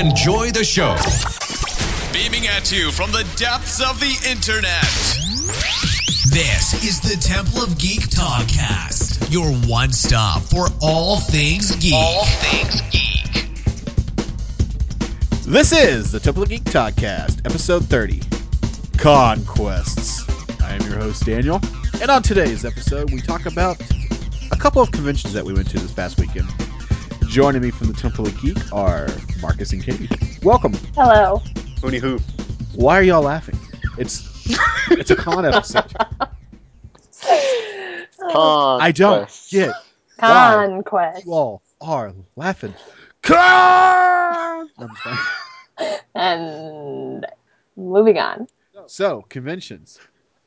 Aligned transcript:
enjoy 0.00 0.50
the 0.50 0.64
show. 0.64 0.96
Beaming 2.10 2.48
at 2.48 2.72
you 2.72 2.90
from 2.90 3.12
the 3.12 3.22
depths 3.36 3.82
of 3.82 4.00
the 4.00 4.30
internet. 4.30 4.82
This 6.32 6.82
is 6.82 7.00
the 7.02 7.18
Temple 7.20 7.64
of 7.64 7.78
Geek 7.78 8.08
Podcast, 8.08 9.30
your 9.30 9.52
one 9.68 9.92
stop 9.92 10.40
for 10.40 10.68
all 10.80 11.20
things 11.20 11.76
geek. 11.76 11.92
All 11.92 12.24
things 12.24 12.80
geek. 12.90 13.44
This 15.44 15.70
is 15.72 16.10
the 16.10 16.20
Temple 16.20 16.44
of 16.44 16.48
Geek 16.48 16.64
Podcast, 16.64 17.44
episode 17.44 17.84
30 17.84 18.22
Conquests. 18.96 20.26
I 20.62 20.76
am 20.76 20.80
your 20.88 20.98
host, 20.98 21.26
Daniel, 21.26 21.60
and 22.00 22.10
on 22.10 22.22
today's 22.22 22.64
episode, 22.64 23.12
we 23.12 23.20
talk 23.20 23.44
about 23.44 23.78
a 24.50 24.56
couple 24.56 24.80
of 24.80 24.92
conventions 24.92 25.34
that 25.34 25.44
we 25.44 25.52
went 25.52 25.68
to 25.70 25.78
this 25.78 25.92
past 25.92 26.18
weekend. 26.18 26.48
Joining 27.30 27.62
me 27.62 27.70
from 27.70 27.86
the 27.86 27.92
Temple 27.92 28.26
of 28.26 28.36
Geek 28.42 28.58
are 28.72 29.06
Marcus 29.40 29.72
and 29.72 29.80
Katie. 29.80 30.08
Welcome. 30.42 30.72
Hello. 30.96 31.40
Hoonie 31.76 32.00
hoo. 32.00 32.18
Why 32.74 32.98
are 32.98 33.04
y'all 33.04 33.22
laughing? 33.22 33.56
It's 33.98 34.28
it's 34.90 35.12
a 35.12 35.16
con 35.16 35.46
episode. 35.46 35.94
I 38.34 38.90
don't 38.92 39.18
Conquest. 39.20 39.52
get 39.52 39.72
why 40.18 40.66
Conquest. 40.68 41.24
you 41.24 41.32
all 41.32 41.62
are 41.80 42.12
laughing. 42.34 42.74
Con! 43.22 44.68
I'm 44.76 44.90
just. 45.04 46.02
And 46.16 47.24
moving 47.76 48.18
on. 48.18 48.48
So, 48.86 49.24
conventions. 49.28 50.00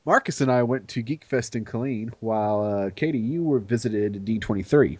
Marcus 0.04 0.42
and 0.42 0.52
I 0.52 0.64
went 0.64 0.90
to 0.90 1.02
Geek 1.02 1.24
Fest 1.24 1.56
in 1.56 1.64
Killeen, 1.64 2.12
while 2.20 2.62
uh, 2.62 2.90
Katie, 2.90 3.20
you 3.20 3.42
were 3.42 3.60
visited 3.60 4.26
D23. 4.26 4.98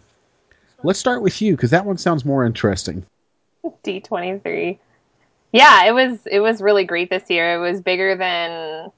Let's 0.84 0.98
start 0.98 1.22
with 1.22 1.40
you 1.40 1.56
because 1.56 1.70
that 1.70 1.86
one 1.86 1.96
sounds 1.96 2.24
more 2.24 2.44
interesting. 2.44 3.06
D 3.82 4.00
twenty 4.00 4.38
three. 4.38 4.78
Yeah, 5.52 5.86
it 5.86 5.92
was 5.92 6.18
it 6.26 6.40
was 6.40 6.60
really 6.60 6.84
great 6.84 7.08
this 7.08 7.30
year. 7.30 7.54
It 7.54 7.58
was 7.58 7.80
bigger 7.80 8.14
than 8.16 8.92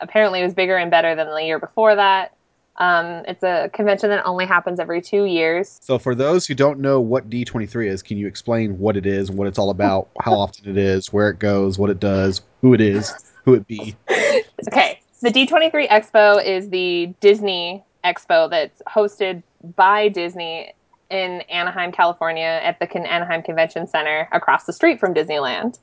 apparently 0.00 0.40
it 0.40 0.44
was 0.44 0.54
bigger 0.54 0.76
and 0.76 0.90
better 0.90 1.14
than 1.16 1.28
the 1.28 1.42
year 1.42 1.58
before 1.58 1.96
that. 1.96 2.32
Um, 2.76 3.24
it's 3.26 3.42
a 3.42 3.70
convention 3.72 4.08
that 4.10 4.24
only 4.24 4.46
happens 4.46 4.80
every 4.80 5.02
two 5.02 5.24
years. 5.24 5.78
So, 5.82 5.98
for 5.98 6.14
those 6.14 6.46
who 6.46 6.54
don't 6.54 6.78
know 6.78 7.00
what 7.00 7.28
D23 7.28 7.86
is, 7.86 8.02
can 8.02 8.16
you 8.16 8.26
explain 8.26 8.78
what 8.78 8.96
it 8.96 9.04
is, 9.04 9.30
what 9.30 9.46
it's 9.46 9.58
all 9.58 9.70
about, 9.70 10.08
how 10.20 10.34
often 10.34 10.70
it 10.70 10.78
is, 10.78 11.12
where 11.12 11.28
it 11.28 11.38
goes, 11.38 11.78
what 11.78 11.90
it 11.90 12.00
does, 12.00 12.42
who 12.60 12.72
it 12.72 12.80
is, 12.80 13.12
who 13.44 13.54
it 13.54 13.66
be? 13.66 13.96
Okay, 14.68 15.00
the 15.22 15.30
D23 15.30 15.88
Expo 15.88 16.42
is 16.44 16.68
the 16.68 17.12
Disney 17.20 17.82
Expo 18.04 18.48
that's 18.48 18.80
hosted 18.86 19.42
by 19.74 20.08
Disney 20.08 20.72
in 21.12 21.42
Anaheim, 21.42 21.92
California, 21.92 22.60
at 22.62 22.78
the 22.80 22.90
Anaheim 22.96 23.42
Convention 23.42 23.86
Center 23.86 24.28
across 24.32 24.64
the 24.64 24.72
street 24.72 24.98
from 24.98 25.14
Disneyland. 25.14 25.78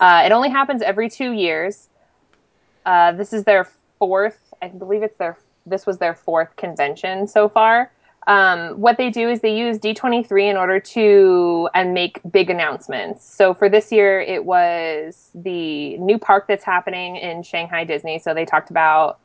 Uh, 0.00 0.22
it 0.24 0.32
only 0.32 0.50
happens 0.50 0.82
every 0.82 1.08
two 1.08 1.32
years. 1.32 1.88
Uh, 2.84 3.12
this 3.12 3.32
is 3.32 3.44
their 3.44 3.68
fourth, 3.98 4.38
I 4.60 4.68
believe 4.68 5.02
it's 5.02 5.16
their. 5.16 5.38
This 5.66 5.84
was 5.84 5.98
their 5.98 6.14
fourth 6.14 6.56
convention 6.56 7.28
so 7.28 7.46
far. 7.46 7.92
Um, 8.26 8.80
what 8.80 8.96
they 8.96 9.10
do 9.10 9.28
is 9.28 9.40
they 9.40 9.54
use 9.54 9.78
D23 9.78 10.50
in 10.50 10.56
order 10.56 10.80
to 10.80 11.68
and 11.74 11.92
make 11.92 12.20
big 12.30 12.48
announcements. 12.48 13.24
So 13.24 13.52
for 13.52 13.68
this 13.68 13.92
year, 13.92 14.20
it 14.20 14.44
was 14.44 15.30
the 15.34 15.98
new 15.98 16.18
park 16.18 16.46
that's 16.48 16.64
happening 16.64 17.16
in 17.16 17.42
Shanghai 17.42 17.84
Disney. 17.84 18.18
So 18.18 18.32
they 18.32 18.46
talked 18.46 18.70
about 18.70 19.18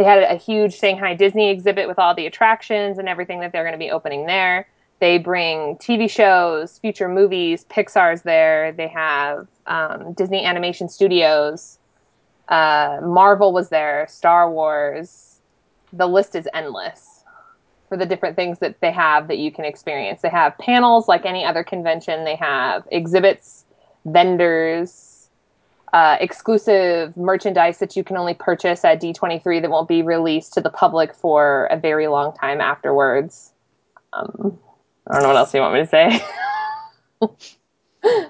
they 0.00 0.04
had 0.04 0.22
a 0.22 0.36
huge 0.36 0.78
Shanghai 0.78 1.14
Disney 1.14 1.50
exhibit 1.50 1.86
with 1.86 1.98
all 1.98 2.14
the 2.14 2.24
attractions 2.24 2.96
and 2.96 3.06
everything 3.06 3.40
that 3.40 3.52
they're 3.52 3.64
going 3.64 3.74
to 3.74 3.78
be 3.78 3.90
opening 3.90 4.24
there. 4.24 4.66
They 4.98 5.18
bring 5.18 5.76
TV 5.76 6.08
shows, 6.08 6.78
future 6.78 7.06
movies, 7.06 7.66
Pixar's 7.66 8.22
there. 8.22 8.72
They 8.72 8.88
have 8.88 9.46
um, 9.66 10.14
Disney 10.14 10.42
Animation 10.42 10.88
Studios. 10.88 11.78
Uh, 12.48 13.00
Marvel 13.02 13.52
was 13.52 13.68
there, 13.68 14.06
Star 14.08 14.50
Wars. 14.50 15.42
The 15.92 16.06
list 16.06 16.34
is 16.34 16.48
endless 16.54 17.22
for 17.90 17.98
the 17.98 18.06
different 18.06 18.36
things 18.36 18.58
that 18.60 18.80
they 18.80 18.92
have 18.92 19.28
that 19.28 19.36
you 19.36 19.52
can 19.52 19.66
experience. 19.66 20.22
They 20.22 20.30
have 20.30 20.56
panels 20.56 21.08
like 21.08 21.26
any 21.26 21.44
other 21.44 21.62
convention. 21.62 22.24
They 22.24 22.36
have 22.36 22.88
exhibits, 22.90 23.66
vendors, 24.06 25.09
uh, 25.92 26.16
exclusive 26.20 27.16
merchandise 27.16 27.78
that 27.78 27.96
you 27.96 28.04
can 28.04 28.16
only 28.16 28.34
purchase 28.34 28.84
at 28.84 29.00
D23 29.00 29.60
that 29.62 29.70
won't 29.70 29.88
be 29.88 30.02
released 30.02 30.52
to 30.54 30.60
the 30.60 30.70
public 30.70 31.14
for 31.14 31.66
a 31.66 31.76
very 31.76 32.06
long 32.06 32.32
time 32.34 32.60
afterwards. 32.60 33.52
Um, 34.12 34.58
I 35.06 35.14
don't 35.14 35.22
know 35.22 35.28
what 35.28 35.36
else 35.36 35.54
you 35.54 35.60
want 35.60 35.74
me 35.74 35.80
to 35.80 35.86
say. 38.02 38.20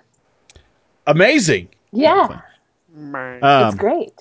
Amazing. 1.07 1.69
yeah, 1.93 2.41
Um, 3.43 3.69
it's 3.69 3.77
great. 3.77 4.15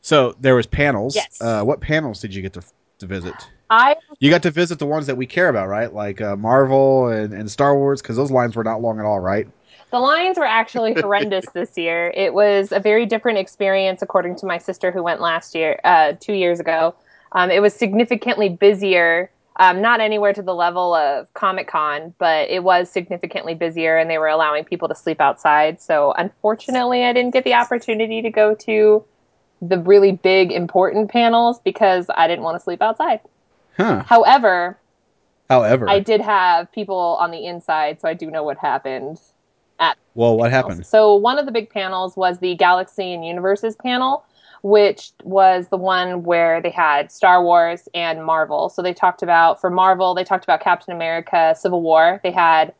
So, 0.00 0.36
there 0.40 0.54
was 0.54 0.66
panels. 0.66 1.16
Yes. 1.16 1.40
Uh, 1.40 1.62
what 1.62 1.80
panels 1.80 2.20
did 2.20 2.34
you 2.34 2.40
get 2.40 2.52
to, 2.52 2.62
to 2.98 3.06
visit? 3.06 3.34
I 3.68 3.96
You 4.20 4.30
got 4.30 4.42
to 4.44 4.50
visit 4.50 4.78
the 4.78 4.86
ones 4.86 5.06
that 5.06 5.16
we 5.16 5.26
care 5.26 5.48
about, 5.48 5.68
right? 5.68 5.92
Like 5.92 6.20
uh, 6.20 6.36
Marvel 6.36 7.08
and, 7.08 7.32
and 7.32 7.50
Star 7.50 7.76
Wars, 7.76 8.00
because 8.00 8.16
those 8.16 8.30
lines 8.30 8.54
were 8.54 8.64
not 8.64 8.80
long 8.80 9.00
at 9.00 9.04
all, 9.04 9.18
right? 9.18 9.48
The 9.90 10.00
lines 10.00 10.38
were 10.38 10.44
actually 10.44 10.94
horrendous 11.00 11.46
this 11.52 11.76
year. 11.76 12.12
It 12.14 12.34
was 12.34 12.72
a 12.72 12.80
very 12.80 13.06
different 13.06 13.38
experience, 13.38 14.02
according 14.02 14.36
to 14.36 14.46
my 14.46 14.58
sister 14.58 14.90
who 14.90 15.02
went 15.02 15.20
last 15.20 15.54
year, 15.54 15.80
uh, 15.84 16.14
two 16.18 16.34
years 16.34 16.60
ago. 16.60 16.94
Um, 17.32 17.50
it 17.50 17.60
was 17.60 17.74
significantly 17.74 18.48
busier, 18.48 19.30
um, 19.56 19.80
not 19.80 20.00
anywhere 20.00 20.32
to 20.32 20.42
the 20.42 20.54
level 20.54 20.94
of 20.94 21.32
Comic 21.34 21.68
Con, 21.68 22.14
but 22.18 22.48
it 22.50 22.62
was 22.62 22.90
significantly 22.90 23.54
busier, 23.54 23.96
and 23.96 24.10
they 24.10 24.18
were 24.18 24.28
allowing 24.28 24.64
people 24.64 24.88
to 24.88 24.94
sleep 24.94 25.20
outside. 25.20 25.80
So, 25.80 26.12
unfortunately, 26.16 27.04
I 27.04 27.12
didn't 27.12 27.32
get 27.32 27.44
the 27.44 27.54
opportunity 27.54 28.22
to 28.22 28.30
go 28.30 28.54
to 28.54 29.04
the 29.62 29.78
really 29.78 30.12
big, 30.12 30.52
important 30.52 31.10
panels 31.10 31.58
because 31.60 32.06
I 32.14 32.28
didn't 32.28 32.44
want 32.44 32.56
to 32.56 32.62
sleep 32.62 32.82
outside. 32.82 33.20
Huh. 33.76 34.02
However, 34.06 34.78
However, 35.48 35.88
I 35.88 36.00
did 36.00 36.20
have 36.20 36.70
people 36.72 37.16
on 37.20 37.30
the 37.30 37.46
inside, 37.46 38.00
so 38.00 38.08
I 38.08 38.14
do 38.14 38.30
know 38.30 38.42
what 38.42 38.58
happened 38.58 39.20
well, 40.16 40.36
what 40.36 40.50
happened? 40.50 40.86
so 40.86 41.14
one 41.14 41.38
of 41.38 41.46
the 41.46 41.52
big 41.52 41.70
panels 41.70 42.16
was 42.16 42.38
the 42.38 42.54
Galaxy 42.56 43.12
and 43.12 43.24
Universes 43.24 43.76
panel, 43.76 44.24
which 44.62 45.12
was 45.24 45.68
the 45.68 45.76
one 45.76 46.22
where 46.22 46.60
they 46.60 46.70
had 46.70 47.12
Star 47.12 47.42
Wars 47.44 47.88
and 47.94 48.24
Marvel. 48.24 48.70
So 48.70 48.82
they 48.82 48.94
talked 48.94 49.22
about 49.22 49.60
for 49.60 49.70
Marvel, 49.70 50.14
they 50.14 50.24
talked 50.24 50.44
about 50.44 50.60
Captain 50.60 50.94
America: 50.94 51.54
Civil 51.58 51.82
War. 51.82 52.20
They 52.22 52.30
had 52.30 52.72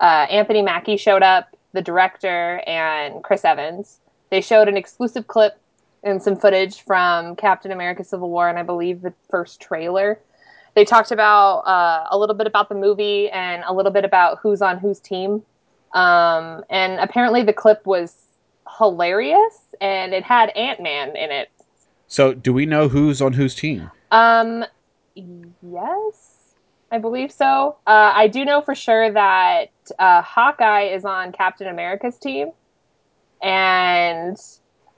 uh, 0.00 0.26
Anthony 0.30 0.62
Mackie 0.62 0.96
showed 0.96 1.22
up, 1.22 1.54
the 1.72 1.82
director, 1.82 2.62
and 2.66 3.22
Chris 3.22 3.44
Evans. 3.44 4.00
They 4.30 4.40
showed 4.40 4.68
an 4.68 4.76
exclusive 4.76 5.26
clip 5.26 5.60
and 6.02 6.22
some 6.22 6.36
footage 6.36 6.80
from 6.82 7.36
Captain 7.36 7.70
America: 7.70 8.02
Civil 8.02 8.30
War, 8.30 8.48
and 8.48 8.58
I 8.58 8.62
believe 8.62 9.02
the 9.02 9.12
first 9.28 9.60
trailer. 9.60 10.18
They 10.74 10.84
talked 10.84 11.10
about 11.10 11.58
uh, 11.60 12.06
a 12.10 12.16
little 12.16 12.36
bit 12.36 12.46
about 12.46 12.68
the 12.68 12.74
movie 12.74 13.28
and 13.30 13.62
a 13.66 13.74
little 13.74 13.90
bit 13.90 14.04
about 14.04 14.38
who's 14.40 14.62
on 14.62 14.78
whose 14.78 15.00
team 15.00 15.42
um, 15.92 16.64
and 16.70 17.00
apparently 17.00 17.42
the 17.42 17.52
clip 17.52 17.86
was 17.86 18.14
hilarious 18.78 19.58
and 19.80 20.12
it 20.12 20.22
had 20.22 20.50
Ant-Man 20.50 21.16
in 21.16 21.30
it. 21.30 21.50
So, 22.06 22.32
do 22.32 22.52
we 22.52 22.66
know 22.66 22.88
who's 22.88 23.20
on 23.20 23.34
whose 23.34 23.54
team? 23.54 23.90
Um, 24.10 24.64
yes, 25.14 26.54
I 26.90 26.98
believe 26.98 27.30
so. 27.30 27.76
Uh, 27.86 28.12
I 28.14 28.28
do 28.28 28.44
know 28.44 28.62
for 28.62 28.74
sure 28.74 29.10
that 29.12 29.70
uh, 29.98 30.22
Hawkeye 30.22 30.84
is 30.84 31.04
on 31.04 31.32
Captain 31.32 31.66
America's 31.66 32.16
team, 32.16 32.52
and 33.42 34.38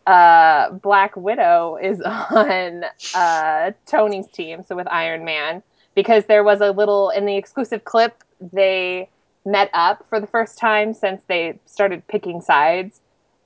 uh, 0.06 0.70
Black 0.70 1.16
Widow 1.16 1.78
is 1.82 2.00
on 2.04 2.84
uh, 3.14 3.72
Tony's 3.86 4.28
team. 4.28 4.62
So 4.62 4.76
with 4.76 4.86
Iron 4.88 5.24
Man, 5.24 5.64
because 5.94 6.26
there 6.26 6.44
was 6.44 6.60
a 6.60 6.70
little 6.70 7.10
in 7.10 7.26
the 7.26 7.36
exclusive 7.36 7.84
clip 7.84 8.22
they 8.40 9.08
met 9.44 9.70
up 9.72 10.06
for 10.08 10.20
the 10.20 10.26
first 10.26 10.58
time 10.58 10.92
since 10.92 11.22
they 11.26 11.58
started 11.66 12.06
picking 12.06 12.40
sides, 12.40 13.00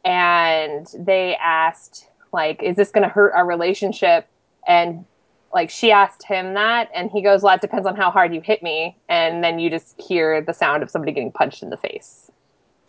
and 0.05 0.87
they 0.99 1.37
asked 1.37 2.09
like, 2.33 2.63
"Is 2.63 2.77
this 2.77 2.91
going 2.91 3.05
to 3.05 3.09
hurt 3.09 3.33
our 3.35 3.47
relationship?" 3.47 4.29
and 4.67 5.05
like 5.53 5.71
she 5.71 5.93
asked 5.93 6.25
him 6.25 6.55
that 6.55 6.91
and 6.93 7.11
he 7.11 7.23
goes 7.23 7.43
well 7.43 7.55
it 7.55 7.61
depends 7.61 7.87
on 7.87 7.95
how 7.95 8.11
hard 8.11 8.35
you 8.35 8.41
hit 8.41 8.63
me. 8.63 8.97
And 9.09 9.43
then 9.45 9.59
you 9.61 9.71
just 9.71 10.01
hear 10.01 10.41
the 10.41 10.53
sound 10.53 10.83
of 10.83 10.91
somebody 10.91 11.13
getting 11.13 11.31
punched 11.31 11.63
in 11.63 11.71
the 11.71 11.77
face. 11.77 12.31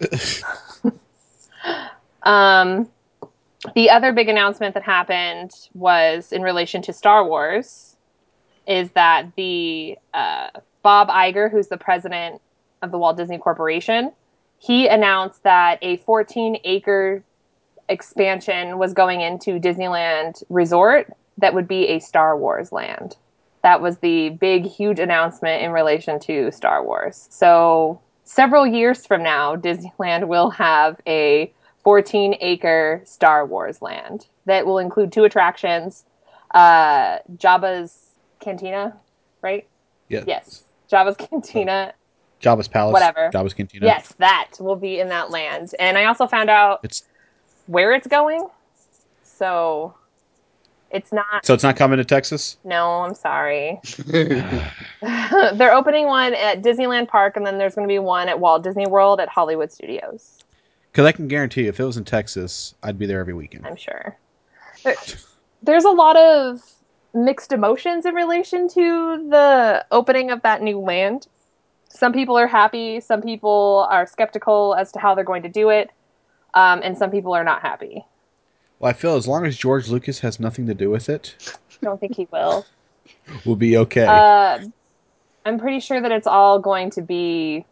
Um, 2.25 2.89
the 3.75 3.89
other 3.89 4.11
big 4.11 4.29
announcement 4.29 4.73
that 4.73 4.83
happened 4.83 5.51
was 5.73 6.31
in 6.31 6.41
relation 6.41 6.81
to 6.83 6.93
star 6.93 7.25
wars 7.25 7.95
is 8.67 8.89
that 8.91 9.27
the 9.35 9.97
uh, 10.13 10.49
bob 10.81 11.09
Iger, 11.09 11.51
who's 11.51 11.67
the 11.67 11.77
president 11.77 12.41
of 12.81 12.91
the 12.91 12.97
walt 12.97 13.17
disney 13.17 13.37
corporation 13.37 14.11
he 14.57 14.87
announced 14.87 15.43
that 15.43 15.79
a 15.81 15.97
14 15.97 16.57
acre 16.63 17.23
expansion 17.89 18.77
was 18.77 18.93
going 18.93 19.21
into 19.21 19.59
disneyland 19.59 20.43
resort 20.49 21.13
that 21.37 21.53
would 21.53 21.67
be 21.67 21.87
a 21.87 21.99
Star 21.99 22.37
Wars 22.37 22.71
land. 22.71 23.17
That 23.63 23.81
was 23.81 23.97
the 23.97 24.29
big, 24.29 24.65
huge 24.65 24.99
announcement 24.99 25.63
in 25.63 25.71
relation 25.71 26.19
to 26.21 26.51
Star 26.51 26.83
Wars. 26.83 27.27
So 27.31 27.99
several 28.23 28.65
years 28.65 29.05
from 29.05 29.23
now, 29.23 29.55
Disneyland 29.55 30.27
will 30.27 30.49
have 30.51 30.99
a 31.07 31.51
14 31.83 32.35
acre 32.41 33.01
Star 33.05 33.45
Wars 33.45 33.81
land 33.81 34.27
that 34.45 34.65
will 34.65 34.77
include 34.77 35.11
two 35.11 35.23
attractions 35.23 36.05
uh, 36.53 37.17
Jabba's 37.35 38.11
Cantina, 38.39 38.95
right? 39.41 39.67
Yes. 40.07 40.23
Yes. 40.25 40.63
Jabba's 40.89 41.17
Cantina. 41.17 41.93
Jabba's 42.41 42.67
Palace. 42.67 42.93
Whatever. 42.93 43.29
Jabba's 43.33 43.53
Cantina. 43.53 43.85
Yes, 43.85 44.13
that 44.19 44.51
will 44.59 44.75
be 44.75 44.99
in 44.99 45.09
that 45.09 45.31
land. 45.31 45.73
And 45.79 45.97
I 45.97 46.05
also 46.05 46.27
found 46.27 46.49
out 46.49 46.79
It's 46.83 47.03
where 47.67 47.93
it's 47.93 48.07
going. 48.07 48.47
So 49.23 49.95
it's 50.91 51.11
not. 51.11 51.45
so 51.45 51.53
it's 51.53 51.63
not 51.63 51.75
coming 51.75 51.97
to 51.97 52.05
Texas. 52.05 52.57
No, 52.63 53.01
I'm 53.01 53.15
sorry. 53.15 53.79
They're 54.07 55.73
opening 55.73 56.07
one 56.07 56.33
at 56.35 56.61
Disneyland 56.61 57.07
Park, 57.07 57.35
and 57.37 57.45
then 57.45 57.57
there's 57.57 57.75
going 57.75 57.87
to 57.87 57.91
be 57.91 57.99
one 57.99 58.29
at 58.29 58.39
Walt 58.39 58.63
Disney 58.63 58.85
World 58.87 59.19
at 59.19 59.27
Hollywood 59.29 59.71
Studios. 59.71 60.39
Because 60.91 61.05
I 61.05 61.11
can 61.11 61.27
guarantee, 61.27 61.63
you, 61.63 61.69
if 61.69 61.79
it 61.79 61.83
was 61.83 61.97
in 61.97 62.05
Texas, 62.05 62.75
I'd 62.83 62.97
be 62.97 63.05
there 63.05 63.19
every 63.19 63.33
weekend. 63.33 63.65
I'm 63.67 63.75
sure. 63.75 64.17
There- 64.83 64.95
There's 65.63 65.83
a 65.83 65.89
lot 65.89 66.15
of 66.15 66.61
mixed 67.13 67.51
emotions 67.51 68.05
in 68.05 68.13
relation 68.15 68.67
to 68.69 69.27
the 69.29 69.85
opening 69.91 70.31
of 70.31 70.41
that 70.43 70.61
new 70.61 70.79
land. 70.79 71.27
Some 71.95 72.11
people 72.11 72.37
are 72.37 72.47
happy, 72.47 72.99
some 72.99 73.21
people 73.21 73.87
are 73.89 74.05
skeptical 74.05 74.75
as 74.77 74.91
to 74.93 74.99
how 74.99 75.15
they're 75.15 75.23
going 75.23 75.43
to 75.43 75.49
do 75.49 75.69
it, 75.69 75.89
um, 76.53 76.81
and 76.83 76.97
some 76.97 77.09
people 77.09 77.33
are 77.33 77.43
not 77.43 77.61
happy. 77.61 78.03
Well, 78.79 78.89
I 78.89 78.93
feel 78.93 79.15
as 79.15 79.27
long 79.27 79.45
as 79.45 79.55
George 79.55 79.87
Lucas 79.87 80.19
has 80.19 80.39
nothing 80.39 80.67
to 80.67 80.73
do 80.73 80.89
with 80.89 81.07
it, 81.07 81.35
I 81.47 81.85
don't 81.85 81.99
think 81.99 82.15
he 82.15 82.27
will. 82.31 82.65
we'll 83.45 83.55
be 83.55 83.77
okay. 83.77 84.05
Uh, 84.05 84.59
I'm 85.45 85.59
pretty 85.59 85.79
sure 85.79 86.01
that 86.01 86.11
it's 86.11 86.27
all 86.27 86.59
going 86.59 86.89
to 86.91 87.01
be. 87.01 87.65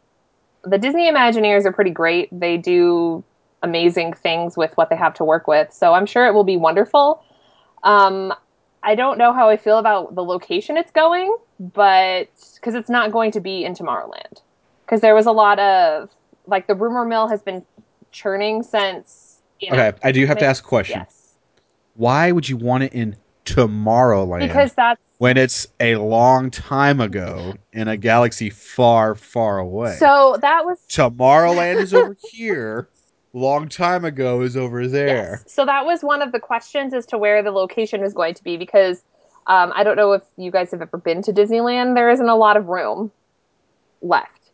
The 0.64 0.78
Disney 0.78 1.12
Imagineers 1.12 1.66
are 1.66 1.74
pretty 1.74 1.92
great. 1.92 2.30
They 2.32 2.56
do 2.56 3.24
amazing 3.62 4.14
things 4.14 4.56
with 4.56 4.76
what 4.78 4.90
they 4.90 4.96
have 4.96 5.14
to 5.16 5.26
work 5.26 5.48
with. 5.48 5.74
So 5.74 5.94
I'm 5.94 6.06
sure 6.06 6.26
it 6.28 6.34
will 6.34 6.44
be 6.44 6.58
wonderful. 6.58 7.24
Um, 7.84 8.34
I 8.84 8.96
don't 8.96 9.18
know 9.18 9.34
how 9.34 9.50
I 9.50 9.58
feel 9.58 9.78
about 9.78 10.14
the 10.16 10.24
location 10.24 10.78
it's 10.78 10.92
going, 10.92 11.36
but 11.60 12.30
because 12.56 12.76
it's 12.76 12.90
not 12.90 13.12
going 13.12 13.32
to 13.32 13.40
be 13.40 13.64
in 13.64 13.74
Tomorrowland. 13.74 14.42
Because 14.86 15.02
there 15.02 15.16
was 15.16 15.26
a 15.26 15.32
lot 15.32 15.58
of 15.60 16.10
like 16.46 16.68
the 16.68 16.76
rumor 16.76 17.06
mill 17.06 17.28
has 17.28 17.42
been 17.42 17.66
churning 18.12 18.62
since. 18.62 19.40
You 19.60 19.72
know, 19.72 19.78
okay, 19.78 19.98
I 20.04 20.12
do 20.12 20.26
have 20.26 20.38
to 20.40 20.46
ask 20.46 20.64
a 20.64 20.68
question. 20.68 21.00
Yes, 21.00 21.36
Why 21.96 22.32
would 22.32 22.50
you 22.50 22.58
want 22.58 22.84
it 22.84 22.94
in 22.94 23.16
Tomorrowland 23.46 24.40
because 24.40 24.74
that's 24.74 25.02
when 25.18 25.38
it's 25.38 25.68
a 25.80 25.96
long 25.96 26.52
time 26.52 27.00
ago 27.00 27.54
in 27.72 27.88
a 27.88 27.96
galaxy 27.96 28.50
far, 28.50 29.16
far 29.16 29.60
away? 29.60 29.96
so 29.98 30.38
that 30.42 30.66
was 30.66 30.80
Tomorrowland 30.90 31.78
is 31.78 31.94
over 31.94 32.18
here. 32.32 32.90
Long 33.34 33.68
time 33.68 34.06
ago 34.06 34.42
is 34.42 34.56
over 34.56 34.88
there. 34.88 35.42
Yes. 35.44 35.52
So 35.52 35.66
that 35.66 35.86
was 35.86 36.04
one 36.04 36.22
of 36.22 36.32
the 36.32 36.40
questions 36.40 36.94
as 36.94 37.06
to 37.08 37.18
where 37.18 37.42
the 37.42 37.52
location 37.52 38.02
was 38.02 38.14
going 38.14 38.36
to 38.36 38.44
be 38.44 38.58
because 38.58 39.04
um, 39.48 39.74
I 39.76 39.84
don't 39.84 39.98
know 39.98 40.14
if 40.14 40.22
you 40.38 40.52
guys 40.52 40.72
have 40.72 40.82
ever 40.82 40.98
been 40.98 41.22
to 41.24 41.34
Disneyland. 41.34 41.96
There 41.96 42.10
isn't 42.10 42.30
a 42.30 42.36
lot 42.36 42.58
of 42.58 42.68
room 42.68 43.12
left. 44.02 44.52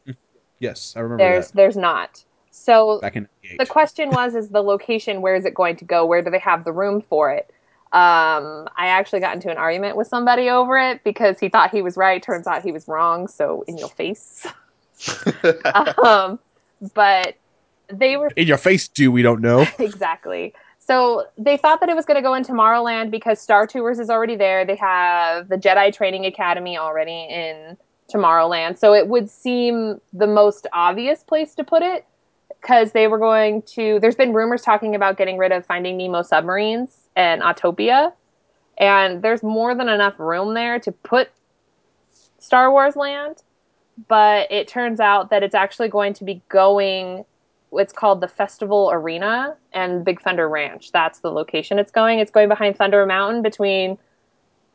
Yes, 0.60 0.94
I 0.96 1.02
remember 1.02 1.24
There's 1.24 1.48
that 1.48 1.56
there's 1.56 1.78
not. 1.78 2.24
So 2.52 3.00
in 3.00 3.28
the 3.58 3.66
question 3.66 4.10
was 4.10 4.36
is 4.36 4.50
the 4.50 4.62
location 4.62 5.22
where 5.22 5.36
is 5.36 5.46
it 5.46 5.54
going 5.54 5.76
to 5.78 5.86
go 5.86 6.06
where 6.06 6.22
do 6.22 6.30
they 6.30 6.40
have 6.40 6.64
the 6.64 6.72
room 6.72 7.02
for 7.02 7.32
it 7.32 7.52
um, 7.92 8.68
i 8.78 8.88
actually 8.88 9.20
got 9.20 9.34
into 9.34 9.50
an 9.50 9.58
argument 9.58 9.98
with 9.98 10.08
somebody 10.08 10.50
over 10.50 10.78
it 10.78 11.04
because 11.04 11.40
he 11.40 11.50
thought 11.50 11.72
he 11.72 11.82
was 11.82 11.98
right 11.98 12.22
turns 12.22 12.46
out 12.46 12.62
he 12.62 12.72
was 12.72 12.88
wrong 12.88 13.28
so 13.28 13.64
in 13.68 13.78
your 13.78 13.90
face 13.90 14.46
um, 16.04 16.38
but 16.94 17.36
they 17.92 18.18
were 18.18 18.32
in 18.36 18.48
your 18.48 18.58
face. 18.58 18.88
Do 18.88 19.12
we 19.12 19.22
don't 19.22 19.42
know? 19.42 19.66
exactly 19.80 20.54
so 20.90 21.28
they 21.38 21.56
thought 21.56 21.82
that 21.82 21.90
it 21.90 21.96
was 21.96 22.04
going 22.04 22.16
to 22.16 22.22
go 22.22 22.34
in 22.34 22.44
tomorrowland 22.44 23.12
because 23.12 23.40
star 23.40 23.68
tours 23.68 24.00
is 24.00 24.10
already 24.10 24.36
there 24.36 24.66
they 24.66 24.76
have 24.76 25.48
the 25.48 25.56
jedi 25.56 25.94
training 25.94 26.26
academy 26.26 26.78
already 26.78 27.28
in 27.30 27.78
tomorrowland 28.12 28.78
so 28.78 28.94
it 28.94 29.08
would 29.08 29.30
seem 29.30 30.02
the 30.14 30.26
most 30.26 30.66
obvious 30.74 31.22
place 31.24 31.54
to 31.54 31.64
put 31.64 31.84
it 31.84 32.06
because 32.60 32.92
they 32.92 33.08
were 33.08 33.20
going 33.20 33.62
to 33.62 34.00
there's 34.00 34.16
been 34.16 34.34
rumors 34.34 34.64
talking 34.64 34.96
about 34.96 35.16
getting 35.16 35.38
rid 35.38 35.52
of 35.52 35.64
finding 35.64 35.96
nemo 35.96 36.24
submarines 36.24 37.08
and 37.16 37.44
autopia 37.44 38.12
and 38.80 39.22
there's 39.22 39.44
more 39.44 39.76
than 39.76 39.88
enough 39.88 40.20
room 40.20 40.56
there 40.56 40.80
to 40.80 40.92
put 40.92 41.30
star 42.40 42.72
wars 42.72 42.96
land 42.96 43.44
but 44.08 44.52
it 44.52 44.68
turns 44.68 45.00
out 45.00 45.30
that 45.30 45.44
it's 45.44 45.54
actually 45.54 45.88
going 45.88 46.14
to 46.14 46.24
be 46.24 46.42
going 46.50 47.24
it's 47.74 47.94
called 47.94 48.22
the 48.22 48.28
festival 48.28 48.90
arena 48.92 49.56
and 49.74 50.04
big 50.04 50.22
thunder 50.22 50.50
ranch 50.50 50.92
that's 50.92 51.20
the 51.20 51.30
location 51.32 51.78
it's 51.80 51.92
going 51.92 52.20
it's 52.20 52.32
going 52.32 52.50
behind 52.50 52.76
thunder 52.78 53.06
mountain 53.06 53.42
between 53.42 53.98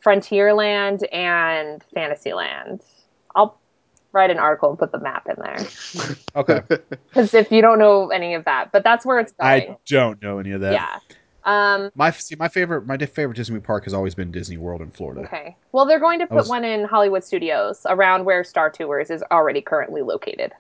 frontierland 0.05 1.03
and 1.13 1.83
fantasyland 1.95 2.83
i'll 3.35 3.59
write 4.13 4.31
an 4.31 4.39
article 4.39 4.71
and 4.71 4.79
put 4.79 4.93
the 4.93 4.99
map 5.01 5.27
in 5.29 5.35
there 5.43 6.15
Okay, 6.37 6.61
because 7.09 7.35
if 7.35 7.51
you 7.51 7.61
don't 7.63 7.79
know 7.79 8.09
any 8.11 8.35
of 8.35 8.45
that, 8.45 8.71
but 8.73 8.83
that's 8.85 9.05
where 9.07 9.19
it's 9.21 9.33
going. 9.33 9.63
I 9.73 9.77
don't 9.87 10.21
know 10.23 10.39
any 10.39 10.51
of 10.53 10.61
that. 10.63 10.73
yeah. 10.73 10.99
Um, 11.45 11.91
My 11.95 12.11
see, 12.11 12.35
my 12.37 12.49
favorite, 12.49 12.87
my 12.87 12.97
favorite 12.97 13.37
Disney 13.37 13.61
park 13.61 13.85
has 13.85 13.95
always 13.95 14.15
been 14.15 14.31
Disney 14.33 14.57
World 14.57 14.81
in 14.83 14.91
Florida. 14.91 15.23
okay. 15.23 15.57
Well, 15.73 15.85
they're 15.87 16.01
going 16.01 16.19
to 16.21 16.27
put 16.27 16.37
was- 16.37 16.49
one 16.49 16.65
in 16.65 16.85
Hollywood 16.85 17.23
Studios 17.25 17.83
around 17.89 18.25
where 18.25 18.43
Star 18.45 18.71
Tours 18.71 19.11
is 19.11 19.23
already 19.31 19.61
currently 19.61 20.03
located. 20.03 20.53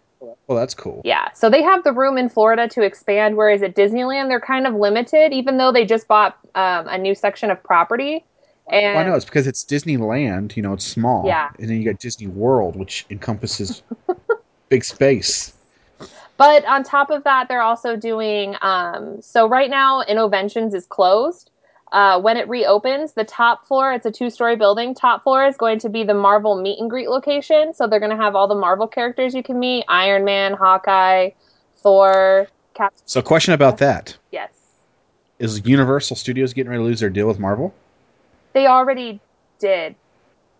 Well, 0.46 0.58
that's 0.58 0.74
cool. 0.74 1.02
Yeah. 1.04 1.32
So 1.34 1.48
they 1.48 1.62
have 1.62 1.84
the 1.84 1.92
room 1.92 2.18
in 2.18 2.28
Florida 2.28 2.68
to 2.68 2.82
expand, 2.82 3.36
whereas 3.36 3.62
at 3.62 3.74
Disneyland, 3.74 4.28
they're 4.28 4.40
kind 4.40 4.66
of 4.66 4.74
limited, 4.74 5.32
even 5.32 5.58
though 5.58 5.72
they 5.72 5.84
just 5.84 6.08
bought 6.08 6.38
um, 6.54 6.88
a 6.88 6.98
new 6.98 7.14
section 7.14 7.50
of 7.50 7.62
property. 7.62 8.24
And 8.70 8.94
Well, 8.94 9.04
I 9.04 9.08
know 9.08 9.14
it's 9.14 9.24
because 9.24 9.46
it's 9.46 9.64
Disneyland. 9.64 10.56
You 10.56 10.62
know, 10.62 10.72
it's 10.72 10.86
small. 10.86 11.26
Yeah. 11.26 11.50
And 11.58 11.68
then 11.68 11.80
you 11.80 11.90
got 11.90 12.00
Disney 12.00 12.26
World, 12.26 12.76
which 12.76 13.06
encompasses 13.10 13.82
big 14.68 14.84
space. 14.84 15.52
But 16.36 16.64
on 16.64 16.82
top 16.82 17.10
of 17.10 17.24
that, 17.24 17.48
they're 17.48 17.62
also 17.62 17.96
doing. 17.96 18.56
Um, 18.62 19.20
so 19.22 19.48
right 19.48 19.70
now, 19.70 20.02
Innoventions 20.02 20.74
is 20.74 20.86
closed. 20.86 21.50
Uh, 21.94 22.20
when 22.20 22.36
it 22.36 22.48
reopens, 22.48 23.12
the 23.12 23.22
top 23.22 23.68
floor, 23.68 23.92
it's 23.92 24.04
a 24.04 24.10
two 24.10 24.28
story 24.28 24.56
building. 24.56 24.96
Top 24.96 25.22
floor 25.22 25.46
is 25.46 25.56
going 25.56 25.78
to 25.78 25.88
be 25.88 26.02
the 26.02 26.12
Marvel 26.12 26.60
meet 26.60 26.80
and 26.80 26.90
greet 26.90 27.08
location. 27.08 27.72
So 27.72 27.86
they're 27.86 28.00
going 28.00 28.10
to 28.10 28.20
have 28.20 28.34
all 28.34 28.48
the 28.48 28.56
Marvel 28.56 28.88
characters 28.88 29.32
you 29.32 29.44
can 29.44 29.60
meet 29.60 29.84
Iron 29.88 30.24
Man, 30.24 30.54
Hawkeye, 30.54 31.30
Thor, 31.84 32.48
Captain. 32.74 33.00
So, 33.06 33.22
question 33.22 33.54
about 33.54 33.78
that: 33.78 34.16
Yes. 34.32 34.50
Is 35.38 35.64
Universal 35.64 36.16
Studios 36.16 36.52
getting 36.52 36.70
ready 36.70 36.82
to 36.82 36.84
lose 36.84 36.98
their 36.98 37.10
deal 37.10 37.28
with 37.28 37.38
Marvel? 37.38 37.72
They 38.54 38.66
already 38.66 39.20
did, 39.60 39.94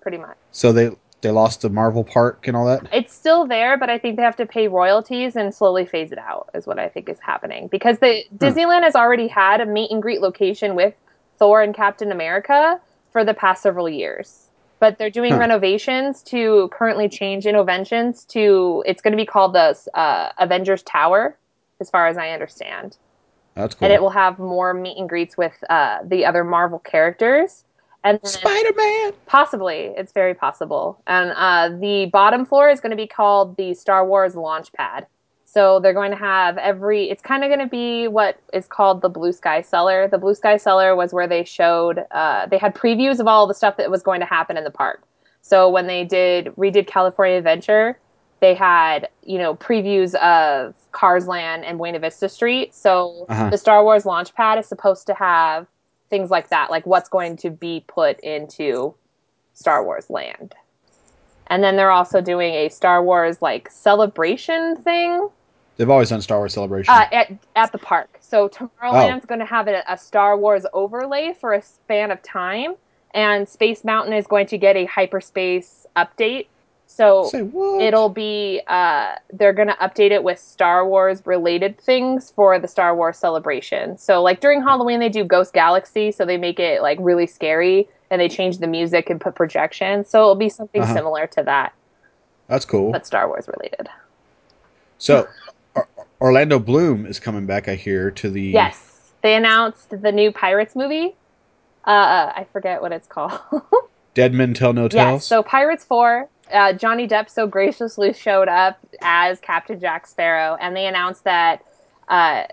pretty 0.02 0.18
much. 0.18 0.36
So 0.52 0.72
they 0.72 0.90
they 1.22 1.32
lost 1.32 1.62
the 1.62 1.68
Marvel 1.68 2.04
park 2.04 2.46
and 2.46 2.56
all 2.56 2.66
that. 2.66 2.86
It's 2.92 3.12
still 3.12 3.44
there, 3.44 3.76
but 3.76 3.90
I 3.90 3.98
think 3.98 4.16
they 4.16 4.22
have 4.22 4.36
to 4.36 4.46
pay 4.46 4.68
royalties 4.68 5.34
and 5.34 5.52
slowly 5.52 5.84
phase 5.84 6.12
it 6.12 6.18
out, 6.18 6.50
is 6.54 6.64
what 6.64 6.78
I 6.78 6.88
think 6.88 7.08
is 7.08 7.18
happening. 7.18 7.66
Because 7.66 7.98
the 7.98 8.22
Disneyland 8.36 8.84
has 8.84 8.94
already 8.94 9.26
had 9.26 9.60
a 9.60 9.66
meet 9.66 9.90
and 9.90 10.00
greet 10.00 10.20
location 10.20 10.76
with 10.76 10.94
Thor 11.38 11.62
and 11.62 11.74
Captain 11.74 12.12
America 12.12 12.80
for 13.12 13.24
the 13.24 13.34
past 13.34 13.62
several 13.62 13.88
years. 13.88 14.48
But 14.80 14.98
they're 14.98 15.10
doing 15.10 15.32
Huh. 15.32 15.38
renovations 15.38 16.22
to 16.24 16.68
currently 16.72 17.08
change 17.08 17.44
Innoventions 17.44 18.26
to 18.28 18.82
it's 18.86 19.00
going 19.00 19.12
to 19.12 19.16
be 19.16 19.26
called 19.26 19.54
the 19.54 19.76
uh, 19.94 20.30
Avengers 20.38 20.82
Tower, 20.82 21.38
as 21.80 21.90
far 21.90 22.06
as 22.08 22.18
I 22.18 22.30
understand. 22.30 22.96
That's 23.54 23.74
cool. 23.74 23.86
And 23.86 23.92
it 23.94 24.00
will 24.02 24.10
have 24.10 24.38
more 24.38 24.74
meet 24.74 24.98
and 24.98 25.08
greets 25.08 25.36
with 25.36 25.54
uh, 25.70 25.98
the 26.04 26.26
other 26.26 26.44
Marvel 26.44 26.80
characters. 26.80 27.64
And 28.02 28.20
Spider 28.26 28.72
Man. 28.76 29.12
Possibly, 29.26 29.92
it's 29.96 30.12
very 30.12 30.34
possible. 30.34 31.00
And 31.06 31.32
uh, 31.34 31.70
the 31.80 32.10
bottom 32.12 32.44
floor 32.44 32.68
is 32.68 32.80
going 32.80 32.90
to 32.90 32.96
be 32.96 33.06
called 33.06 33.56
the 33.56 33.72
Star 33.72 34.06
Wars 34.06 34.34
launch 34.34 34.72
pad. 34.74 35.06
So 35.54 35.78
they're 35.78 35.94
going 35.94 36.10
to 36.10 36.16
have 36.16 36.58
every. 36.58 37.08
It's 37.10 37.22
kind 37.22 37.44
of 37.44 37.48
going 37.48 37.60
to 37.60 37.68
be 37.68 38.08
what 38.08 38.40
is 38.52 38.66
called 38.66 39.02
the 39.02 39.08
Blue 39.08 39.30
Sky 39.32 39.62
Cellar. 39.62 40.08
The 40.08 40.18
Blue 40.18 40.34
Sky 40.34 40.56
Cellar 40.56 40.96
was 40.96 41.12
where 41.12 41.28
they 41.28 41.44
showed. 41.44 42.04
Uh, 42.10 42.46
they 42.46 42.58
had 42.58 42.74
previews 42.74 43.20
of 43.20 43.28
all 43.28 43.46
the 43.46 43.54
stuff 43.54 43.76
that 43.76 43.88
was 43.88 44.02
going 44.02 44.18
to 44.18 44.26
happen 44.26 44.56
in 44.56 44.64
the 44.64 44.72
park. 44.72 45.04
So 45.42 45.68
when 45.70 45.86
they 45.86 46.02
did 46.02 46.46
redid 46.56 46.88
California 46.88 47.36
Adventure, 47.38 47.96
they 48.40 48.52
had 48.54 49.08
you 49.22 49.38
know 49.38 49.54
previews 49.54 50.16
of 50.16 50.74
Cars 50.90 51.28
Land 51.28 51.64
and 51.64 51.78
Buena 51.78 52.00
Vista 52.00 52.28
Street. 52.28 52.74
So 52.74 53.24
Uh-huh. 53.28 53.50
the 53.50 53.58
Star 53.58 53.84
Wars 53.84 54.04
launch 54.04 54.34
pad 54.34 54.58
is 54.58 54.66
supposed 54.66 55.06
to 55.06 55.14
have 55.14 55.68
things 56.10 56.32
like 56.32 56.48
that, 56.48 56.68
like 56.68 56.84
what's 56.84 57.08
going 57.08 57.36
to 57.36 57.50
be 57.50 57.84
put 57.86 58.18
into 58.20 58.92
Star 59.52 59.84
Wars 59.84 60.10
Land. 60.10 60.56
And 61.46 61.62
then 61.62 61.76
they're 61.76 61.92
also 61.92 62.20
doing 62.20 62.54
a 62.54 62.68
Star 62.70 63.04
Wars 63.04 63.40
like 63.40 63.70
celebration 63.70 64.74
thing 64.82 65.28
They've 65.76 65.90
always 65.90 66.10
done 66.10 66.20
Star 66.22 66.38
Wars 66.38 66.54
Celebration. 66.54 66.94
uh, 66.94 67.06
at 67.12 67.32
at 67.56 67.72
the 67.72 67.78
park. 67.78 68.18
So 68.20 68.48
Tomorrowland's 68.48 69.26
going 69.26 69.40
to 69.40 69.46
have 69.46 69.66
a, 69.68 69.82
a 69.88 69.98
Star 69.98 70.36
Wars 70.38 70.64
overlay 70.72 71.34
for 71.40 71.52
a 71.52 71.62
span 71.62 72.10
of 72.10 72.22
time, 72.22 72.74
and 73.12 73.48
Space 73.48 73.84
Mountain 73.84 74.12
is 74.14 74.26
going 74.26 74.46
to 74.48 74.58
get 74.58 74.76
a 74.76 74.84
hyperspace 74.86 75.86
update. 75.96 76.46
So 76.86 77.24
it'll 77.80 78.08
be 78.08 78.60
uh, 78.68 79.14
they're 79.32 79.52
going 79.52 79.66
to 79.68 79.74
update 79.74 80.12
it 80.12 80.22
with 80.22 80.38
Star 80.38 80.86
Wars 80.86 81.22
related 81.26 81.76
things 81.80 82.30
for 82.30 82.56
the 82.60 82.68
Star 82.68 82.94
Wars 82.94 83.16
celebration. 83.18 83.98
So 83.98 84.22
like 84.22 84.40
during 84.40 84.62
Halloween 84.62 85.00
they 85.00 85.08
do 85.08 85.24
Ghost 85.24 85.52
Galaxy, 85.54 86.12
so 86.12 86.24
they 86.24 86.36
make 86.36 86.60
it 86.60 86.82
like 86.82 86.98
really 87.00 87.26
scary 87.26 87.88
and 88.10 88.20
they 88.20 88.28
change 88.28 88.58
the 88.58 88.68
music 88.68 89.10
and 89.10 89.20
put 89.20 89.34
projections. 89.34 90.08
So 90.08 90.20
it'll 90.20 90.34
be 90.36 90.48
something 90.50 90.82
Uh-huh. 90.82 90.94
similar 90.94 91.26
to 91.28 91.42
that, 91.42 91.72
That's 92.46 92.64
cool. 92.64 92.92
but 92.92 93.04
Star 93.06 93.26
Wars 93.26 93.48
related. 93.48 93.88
So, 94.98 95.26
Orlando 96.24 96.58
Bloom 96.58 97.04
is 97.04 97.20
coming 97.20 97.44
back. 97.44 97.68
I 97.68 97.74
hear 97.74 98.10
to 98.12 98.30
the 98.30 98.40
Yes, 98.40 99.12
they 99.22 99.34
announced 99.34 99.90
the 99.90 100.10
new 100.10 100.32
Pirates 100.32 100.74
movie. 100.74 101.14
Uh, 101.86 102.32
I 102.34 102.46
forget 102.50 102.80
what 102.80 102.92
it's 102.92 103.06
called. 103.06 103.38
Dead 104.14 104.32
Men 104.32 104.54
Tell 104.54 104.72
No 104.72 104.84
yes, 104.84 104.92
Tales. 104.92 105.26
so 105.26 105.42
Pirates 105.42 105.84
Four. 105.84 106.30
Uh, 106.50 106.72
Johnny 106.72 107.06
Depp 107.06 107.28
so 107.28 107.46
graciously 107.46 108.14
showed 108.14 108.48
up 108.48 108.78
as 109.02 109.38
Captain 109.40 109.78
Jack 109.78 110.06
Sparrow, 110.06 110.56
and 110.58 110.74
they 110.74 110.86
announced 110.86 111.24
that 111.24 111.62
uh, 112.08 112.44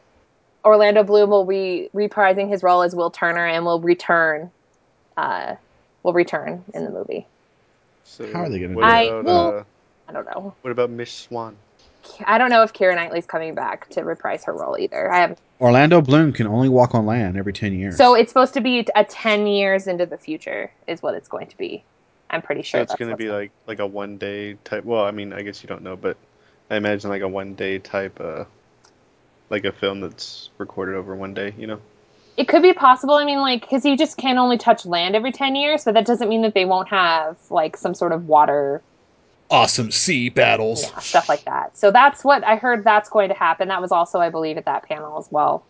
Orlando 0.65 1.03
Bloom 1.03 1.29
will 1.29 1.45
be 1.45 1.89
reprising 1.95 2.49
his 2.49 2.63
role 2.63 2.81
as 2.81 2.93
Will 2.93 3.09
Turner 3.09 3.45
and 3.47 3.63
will 3.63 3.79
return. 3.79 4.51
Uh, 5.15 5.55
will 6.03 6.11
return 6.13 6.65
in 6.73 6.83
the 6.83 6.89
movie. 6.91 7.25
So 8.03 8.29
How 8.33 8.43
are 8.43 8.49
they 8.49 8.59
gonna 8.59 8.73
what 8.75 8.81
do 8.81 8.87
I- 8.89 9.21
well- 9.23 9.57
uh, 9.59 9.63
I 10.09 10.13
don't 10.13 10.25
know. 10.25 10.55
what 10.61 10.71
about 10.71 10.89
Miss 10.89 11.09
Swan? 11.13 11.55
I 12.25 12.37
don't 12.37 12.49
know 12.49 12.63
if 12.63 12.73
Keira 12.73 12.95
Knightley's 12.95 13.25
coming 13.25 13.55
back 13.55 13.89
to 13.89 14.01
reprise 14.01 14.43
her 14.45 14.53
role 14.53 14.77
either. 14.77 15.11
I 15.11 15.19
have 15.19 15.39
Orlando 15.59 16.01
Bloom 16.01 16.33
can 16.33 16.47
only 16.47 16.69
walk 16.69 16.95
on 16.95 17.05
land 17.05 17.37
every 17.37 17.53
ten 17.53 17.73
years. 17.73 17.97
so 17.97 18.15
it's 18.15 18.29
supposed 18.29 18.53
to 18.55 18.61
be 18.61 18.87
a 18.95 19.03
ten 19.03 19.47
years 19.47 19.87
into 19.87 20.05
the 20.05 20.17
future 20.17 20.71
is 20.87 21.01
what 21.01 21.13
it's 21.15 21.27
going 21.27 21.47
to 21.47 21.57
be. 21.57 21.83
I'm 22.29 22.41
pretty 22.41 22.61
sure 22.63 22.79
So 22.79 22.83
it's 22.83 22.95
going 22.95 23.09
to 23.09 23.13
what's 23.13 23.23
be 23.23 23.29
like 23.29 23.51
like 23.67 23.79
a 23.79 23.87
one 23.87 24.17
day 24.17 24.53
type. 24.63 24.85
Well, 24.85 25.03
I 25.03 25.11
mean, 25.11 25.33
I 25.33 25.41
guess 25.41 25.61
you 25.63 25.67
don't 25.67 25.83
know, 25.83 25.95
but 25.95 26.17
I 26.69 26.77
imagine 26.77 27.09
like 27.09 27.21
a 27.21 27.27
one 27.27 27.55
day 27.55 27.79
type, 27.79 28.19
uh, 28.21 28.45
like 29.49 29.65
a 29.65 29.71
film 29.71 29.99
that's 29.99 30.49
recorded 30.57 30.95
over 30.95 31.15
one 31.15 31.33
day. 31.33 31.53
You 31.57 31.67
know? 31.67 31.81
It 32.37 32.47
could 32.47 32.61
be 32.61 32.73
possible. 32.73 33.15
I 33.15 33.25
mean, 33.25 33.39
like, 33.39 33.61
because 33.61 33.85
you 33.85 33.97
just 33.97 34.15
can't 34.17 34.39
only 34.39 34.57
touch 34.57 34.85
land 34.85 35.15
every 35.15 35.33
10 35.33 35.55
years, 35.55 35.83
but 35.83 35.93
that 35.95 36.05
doesn't 36.05 36.29
mean 36.29 36.43
that 36.43 36.53
they 36.53 36.63
won't 36.63 36.87
have, 36.87 37.37
like, 37.49 37.75
some 37.75 37.93
sort 37.93 38.13
of 38.13 38.27
water, 38.27 38.81
awesome 39.51 39.91
sea 39.91 40.29
battles. 40.29 40.83
yeah, 40.83 40.99
stuff 40.99 41.29
like 41.29 41.43
that. 41.45 41.77
So 41.77 41.91
that's 41.91 42.23
what 42.23 42.43
I 42.43 42.55
heard 42.55 42.83
that's 42.83 43.09
going 43.09 43.29
to 43.29 43.35
happen. 43.35 43.67
That 43.67 43.81
was 43.81 43.91
also, 43.91 44.19
I 44.19 44.29
believe, 44.29 44.57
at 44.57 44.65
that 44.65 44.83
panel 44.83 45.19
as 45.19 45.27
well. 45.31 45.63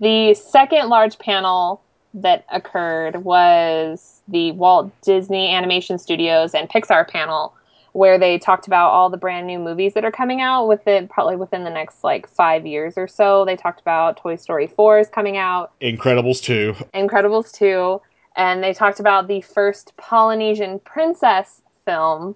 The 0.00 0.34
second 0.34 0.88
large 0.88 1.18
panel 1.18 1.82
that 2.14 2.44
occurred 2.50 3.24
was 3.24 4.20
the 4.28 4.52
Walt 4.52 4.92
Disney 5.02 5.52
Animation 5.54 5.98
Studios 5.98 6.54
and 6.54 6.68
Pixar 6.68 7.08
panel, 7.08 7.54
where 7.92 8.18
they 8.18 8.38
talked 8.38 8.66
about 8.66 8.90
all 8.90 9.10
the 9.10 9.16
brand 9.16 9.46
new 9.46 9.58
movies 9.58 9.94
that 9.94 10.04
are 10.04 10.12
coming 10.12 10.40
out 10.40 10.66
within 10.66 11.08
probably 11.08 11.36
within 11.36 11.64
the 11.64 11.70
next 11.70 12.04
like 12.04 12.28
five 12.28 12.66
years 12.66 12.94
or 12.96 13.08
so. 13.08 13.44
They 13.44 13.56
talked 13.56 13.80
about 13.80 14.18
Toy 14.18 14.36
Story 14.36 14.66
4 14.66 15.00
is 15.00 15.08
coming 15.08 15.36
out. 15.36 15.72
Incredibles 15.80 16.42
two. 16.42 16.74
Incredibles 16.94 17.52
2, 17.52 18.00
and 18.36 18.62
they 18.62 18.72
talked 18.72 19.00
about 19.00 19.26
the 19.26 19.40
first 19.40 19.96
Polynesian 19.96 20.78
princess 20.80 21.62
film 21.84 22.34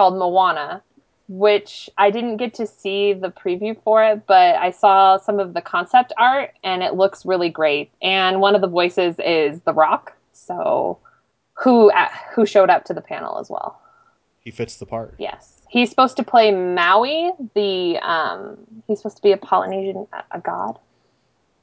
called 0.00 0.16
Moana, 0.16 0.82
which 1.28 1.90
I 1.98 2.10
didn't 2.10 2.38
get 2.38 2.54
to 2.54 2.66
see 2.66 3.12
the 3.12 3.28
preview 3.28 3.76
for 3.82 4.02
it, 4.02 4.26
but 4.26 4.56
I 4.56 4.70
saw 4.70 5.18
some 5.18 5.38
of 5.38 5.52
the 5.52 5.60
concept 5.60 6.14
art 6.16 6.54
and 6.64 6.82
it 6.82 6.94
looks 6.94 7.26
really 7.26 7.50
great. 7.50 7.90
And 8.00 8.40
one 8.40 8.54
of 8.54 8.62
the 8.62 8.66
voices 8.66 9.16
is 9.18 9.60
The 9.60 9.74
Rock, 9.74 10.16
so 10.32 10.98
who 11.52 11.90
uh, 11.90 12.08
who 12.32 12.46
showed 12.46 12.70
up 12.70 12.86
to 12.86 12.94
the 12.94 13.02
panel 13.02 13.38
as 13.38 13.50
well. 13.50 13.78
He 14.40 14.50
fits 14.50 14.76
the 14.76 14.86
part. 14.86 15.16
Yes. 15.18 15.60
He's 15.68 15.90
supposed 15.90 16.16
to 16.16 16.22
play 16.22 16.50
Maui, 16.50 17.32
the 17.54 17.98
um 17.98 18.56
he's 18.86 19.00
supposed 19.00 19.18
to 19.18 19.22
be 19.22 19.32
a 19.32 19.36
Polynesian 19.36 20.06
a, 20.14 20.38
a 20.38 20.40
god. 20.40 20.78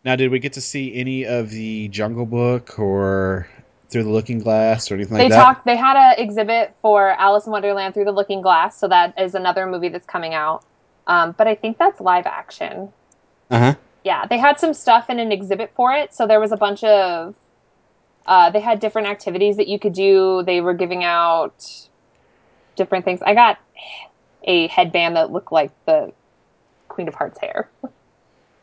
Now, 0.05 0.15
did 0.15 0.29
we 0.29 0.37
get 0.37 0.53
to 0.53 0.61
see 0.61 0.93
any 0.93 1.25
of 1.25 1.49
the 1.49 1.87
Jungle 1.87 2.27
Book 2.27 2.77
or 2.77 3.47
Through 3.89 4.03
the 4.03 4.09
Looking 4.09 4.39
Glass 4.39 4.91
or 4.91 4.95
anything 4.95 5.17
they 5.17 5.23
like 5.23 5.31
that? 5.31 5.43
talked 5.43 5.65
they 5.65 5.77
had 5.77 5.95
an 5.95 6.15
exhibit 6.23 6.75
for 6.81 7.11
alice 7.11 7.45
in 7.45 7.51
wonderland 7.51 7.93
through 7.93 8.05
the 8.05 8.11
looking 8.11 8.41
glass 8.41 8.77
so 8.77 8.87
that 8.87 9.13
is 9.17 9.33
another 9.33 9.65
movie 9.65 9.89
that's 9.89 10.05
coming 10.05 10.33
out. 10.33 10.63
Um, 11.07 11.33
but 11.37 11.47
i 11.47 11.55
think 11.55 11.77
that's 11.77 12.01
live 12.01 12.25
action. 12.25 12.91
Uh 13.49 13.59
huh. 13.59 13.75
yeah 14.03 14.25
they 14.25 14.37
had 14.37 14.59
some 14.59 14.73
stuff 14.73 15.09
in 15.09 15.19
an 15.19 15.31
exhibit 15.31 15.71
for 15.73 15.93
it 15.93 16.13
so 16.13 16.27
there 16.27 16.39
was 16.39 16.51
a 16.51 16.57
bunch 16.57 16.83
of 16.83 17.33
uh, 18.27 18.49
they 18.49 18.59
had 18.59 18.79
different 18.79 19.07
activities 19.07 19.55
that 19.55 19.67
you 19.67 19.79
could 19.79 19.93
do. 19.93 20.43
They 20.45 20.59
were 20.59 20.73
giving 20.73 21.03
out 21.03 21.65
different 22.75 23.05
things. 23.05 23.21
I 23.21 23.33
got 23.33 23.57
a 24.43 24.67
headband 24.67 25.15
that 25.15 25.31
looked 25.31 25.51
like 25.51 25.71
the 25.85 26.11
queen 26.89 27.07
of 27.07 27.15
hearts 27.15 27.39
hair 27.39 27.69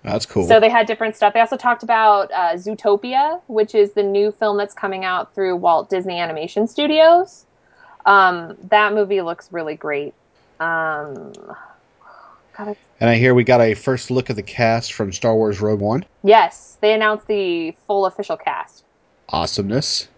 That's 0.05 0.27
cool. 0.27 0.47
So 0.47 0.61
they 0.61 0.69
had 0.69 0.87
different 0.87 1.17
stuff. 1.17 1.33
They 1.33 1.41
also 1.41 1.57
talked 1.57 1.83
about 1.83 2.31
uh, 2.31 2.53
Zootopia, 2.55 3.41
which 3.47 3.75
is 3.75 3.93
the 3.93 4.03
new 4.03 4.31
film 4.33 4.59
that's 4.59 4.75
coming 4.75 5.03
out 5.05 5.35
through 5.35 5.57
Walt 5.57 5.89
Disney 5.89 6.21
Animation 6.21 6.69
Studios. 6.69 7.47
Um, 8.05 8.55
that 8.69 8.93
movie 8.93 9.23
looks 9.23 9.51
really 9.51 9.77
great. 9.77 10.13
Um, 10.61 11.33
God, 12.57 12.77
and 13.01 13.11
I 13.11 13.17
hear 13.17 13.35
we 13.35 13.45
got 13.45 13.63
a 13.63 13.75
first 13.75 14.11
look 14.11 14.29
at 14.29 14.37
the 14.37 14.43
cast 14.43 14.93
from 14.93 15.11
Star 15.11 15.35
Wars 15.35 15.61
Rogue 15.61 15.81
One. 15.81 16.05
yes, 16.23 16.77
they 16.81 16.93
announced 16.93 17.27
the 17.27 17.75
full 17.87 18.05
official 18.07 18.37
cast. 18.37 18.85
Awesomeness. 19.31 20.09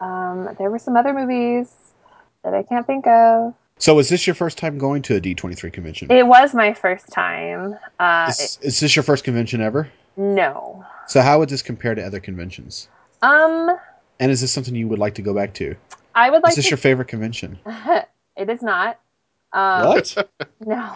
Um, 0.00 0.54
there 0.58 0.70
were 0.70 0.78
some 0.78 0.96
other 0.96 1.12
movies 1.14 1.72
that 2.44 2.54
I 2.54 2.62
can't 2.62 2.86
think 2.86 3.06
of. 3.06 3.54
So, 3.80 3.98
is 3.98 4.10
this 4.10 4.26
your 4.26 4.34
first 4.34 4.58
time 4.58 4.76
going 4.76 5.00
to 5.02 5.16
a 5.16 5.20
D23 5.20 5.72
convention? 5.72 6.12
It 6.12 6.26
was 6.26 6.54
my 6.54 6.74
first 6.74 7.08
time. 7.08 7.78
Uh, 7.98 8.26
is, 8.28 8.58
is 8.60 8.80
this 8.80 8.94
your 8.94 9.02
first 9.02 9.24
convention 9.24 9.60
ever? 9.62 9.90
no. 10.16 10.84
So, 11.06 11.22
how 11.22 11.38
would 11.38 11.48
this 11.48 11.62
compare 11.62 11.94
to 11.94 12.06
other 12.06 12.20
conventions? 12.20 12.88
Um, 13.22 13.70
And 14.20 14.30
is 14.30 14.42
this 14.42 14.52
something 14.52 14.74
you 14.74 14.86
would 14.86 14.98
like 14.98 15.14
to 15.14 15.22
go 15.22 15.34
back 15.34 15.54
to? 15.54 15.74
I 16.14 16.28
would 16.30 16.42
like 16.42 16.50
is 16.50 16.56
this 16.56 16.66
to. 16.66 16.70
your 16.70 16.76
favorite 16.76 17.08
convention? 17.08 17.58
it 18.36 18.50
is 18.50 18.62
not. 18.62 19.00
Um, 19.52 19.86
what? 19.86 20.30
No. 20.60 20.94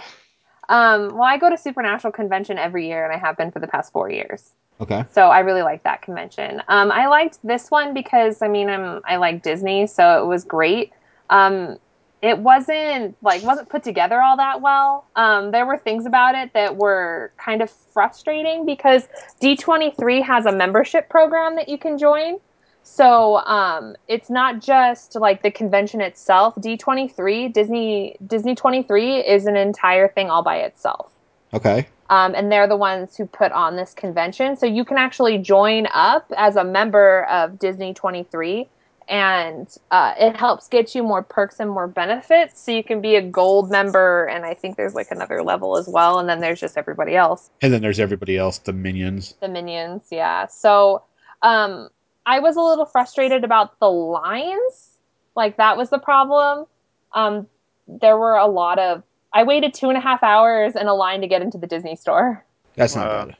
Um, 0.68 1.14
well, 1.14 1.22
I 1.24 1.38
go 1.38 1.48
to 1.50 1.56
Supernatural 1.56 2.12
Convention 2.12 2.58
every 2.58 2.86
year, 2.86 3.04
and 3.04 3.12
I 3.14 3.18
have 3.18 3.36
been 3.36 3.50
for 3.50 3.60
the 3.60 3.66
past 3.66 3.92
four 3.92 4.10
years. 4.10 4.52
Okay. 4.80 5.04
So 5.10 5.28
I 5.28 5.38
really 5.40 5.62
like 5.62 5.82
that 5.84 6.02
convention. 6.02 6.62
Um, 6.68 6.92
I 6.92 7.06
liked 7.06 7.38
this 7.44 7.70
one 7.70 7.94
because 7.94 8.42
I 8.42 8.48
mean 8.48 8.68
I'm 8.68 9.00
I 9.06 9.16
like 9.16 9.42
Disney, 9.42 9.86
so 9.86 10.22
it 10.22 10.26
was 10.26 10.44
great. 10.44 10.92
Um, 11.30 11.78
it 12.24 12.38
wasn't 12.38 13.16
like 13.22 13.42
wasn't 13.42 13.68
put 13.68 13.82
together 13.84 14.20
all 14.22 14.36
that 14.38 14.62
well. 14.62 15.06
Um, 15.14 15.50
there 15.50 15.66
were 15.66 15.76
things 15.78 16.06
about 16.06 16.34
it 16.34 16.52
that 16.54 16.76
were 16.76 17.32
kind 17.36 17.60
of 17.62 17.70
frustrating 17.70 18.64
because 18.64 19.02
D23 19.42 20.22
has 20.24 20.46
a 20.46 20.52
membership 20.52 21.10
program 21.10 21.56
that 21.56 21.68
you 21.68 21.76
can 21.78 21.98
join. 21.98 22.38
So 22.82 23.36
um, 23.38 23.96
it's 24.08 24.30
not 24.30 24.60
just 24.62 25.16
like 25.16 25.42
the 25.42 25.50
convention 25.50 26.00
itself. 26.00 26.54
D23 26.56 27.52
Disney 27.52 28.16
Disney 28.26 28.54
23 28.54 29.18
is 29.20 29.46
an 29.46 29.56
entire 29.56 30.08
thing 30.08 30.30
all 30.30 30.42
by 30.42 30.58
itself 30.58 31.12
Okay. 31.52 31.86
um, 32.10 32.34
and 32.34 32.50
they're 32.52 32.68
the 32.68 32.76
ones 32.76 33.16
who 33.16 33.26
put 33.26 33.52
on 33.52 33.76
this 33.76 33.94
convention. 33.94 34.56
So 34.56 34.66
you 34.66 34.84
can 34.84 34.98
actually 34.98 35.38
join 35.38 35.86
up 35.94 36.30
as 36.36 36.56
a 36.56 36.64
member 36.64 37.24
of 37.24 37.58
Disney 37.58 37.94
23, 37.94 38.68
and 39.08 39.68
uh, 39.90 40.14
it 40.18 40.36
helps 40.36 40.68
get 40.68 40.94
you 40.94 41.02
more 41.02 41.22
perks 41.22 41.60
and 41.60 41.70
more 41.70 41.86
benefits. 41.86 42.60
So 42.60 42.72
you 42.72 42.82
can 42.84 43.00
be 43.00 43.16
a 43.16 43.22
gold 43.22 43.70
member, 43.70 44.24
and 44.26 44.44
I 44.44 44.54
think 44.54 44.76
there's 44.76 44.94
like 44.94 45.10
another 45.10 45.42
level 45.42 45.76
as 45.76 45.86
well, 45.88 46.18
and 46.18 46.28
then 46.28 46.40
there's 46.40 46.60
just 46.60 46.76
everybody 46.78 47.14
else, 47.16 47.50
And 47.62 47.72
then 47.72 47.82
there's 47.82 48.00
everybody 48.00 48.36
else, 48.36 48.58
the 48.58 48.72
minions. 48.72 49.34
the 49.40 49.48
minions. 49.48 50.02
Yeah. 50.10 50.46
So 50.46 51.02
um, 51.42 51.88
I 52.26 52.40
was 52.40 52.56
a 52.56 52.60
little 52.60 52.86
frustrated 52.86 53.44
about 53.44 53.78
the 53.80 53.90
lines. 53.90 54.96
Like 55.36 55.56
that 55.58 55.76
was 55.76 55.90
the 55.90 55.98
problem. 55.98 56.66
Um, 57.12 57.46
there 57.86 58.16
were 58.16 58.36
a 58.36 58.46
lot 58.46 58.78
of. 58.78 59.02
I 59.32 59.42
waited 59.42 59.74
two 59.74 59.88
and 59.88 59.98
a 59.98 60.00
half 60.00 60.22
hours 60.22 60.76
in 60.76 60.86
a 60.86 60.94
line 60.94 61.20
to 61.20 61.26
get 61.26 61.42
into 61.42 61.58
the 61.58 61.66
Disney 61.66 61.96
store. 61.96 62.44
That's 62.76 62.94
not 62.96 63.08
Wow. 63.08 63.24
bad. 63.26 63.36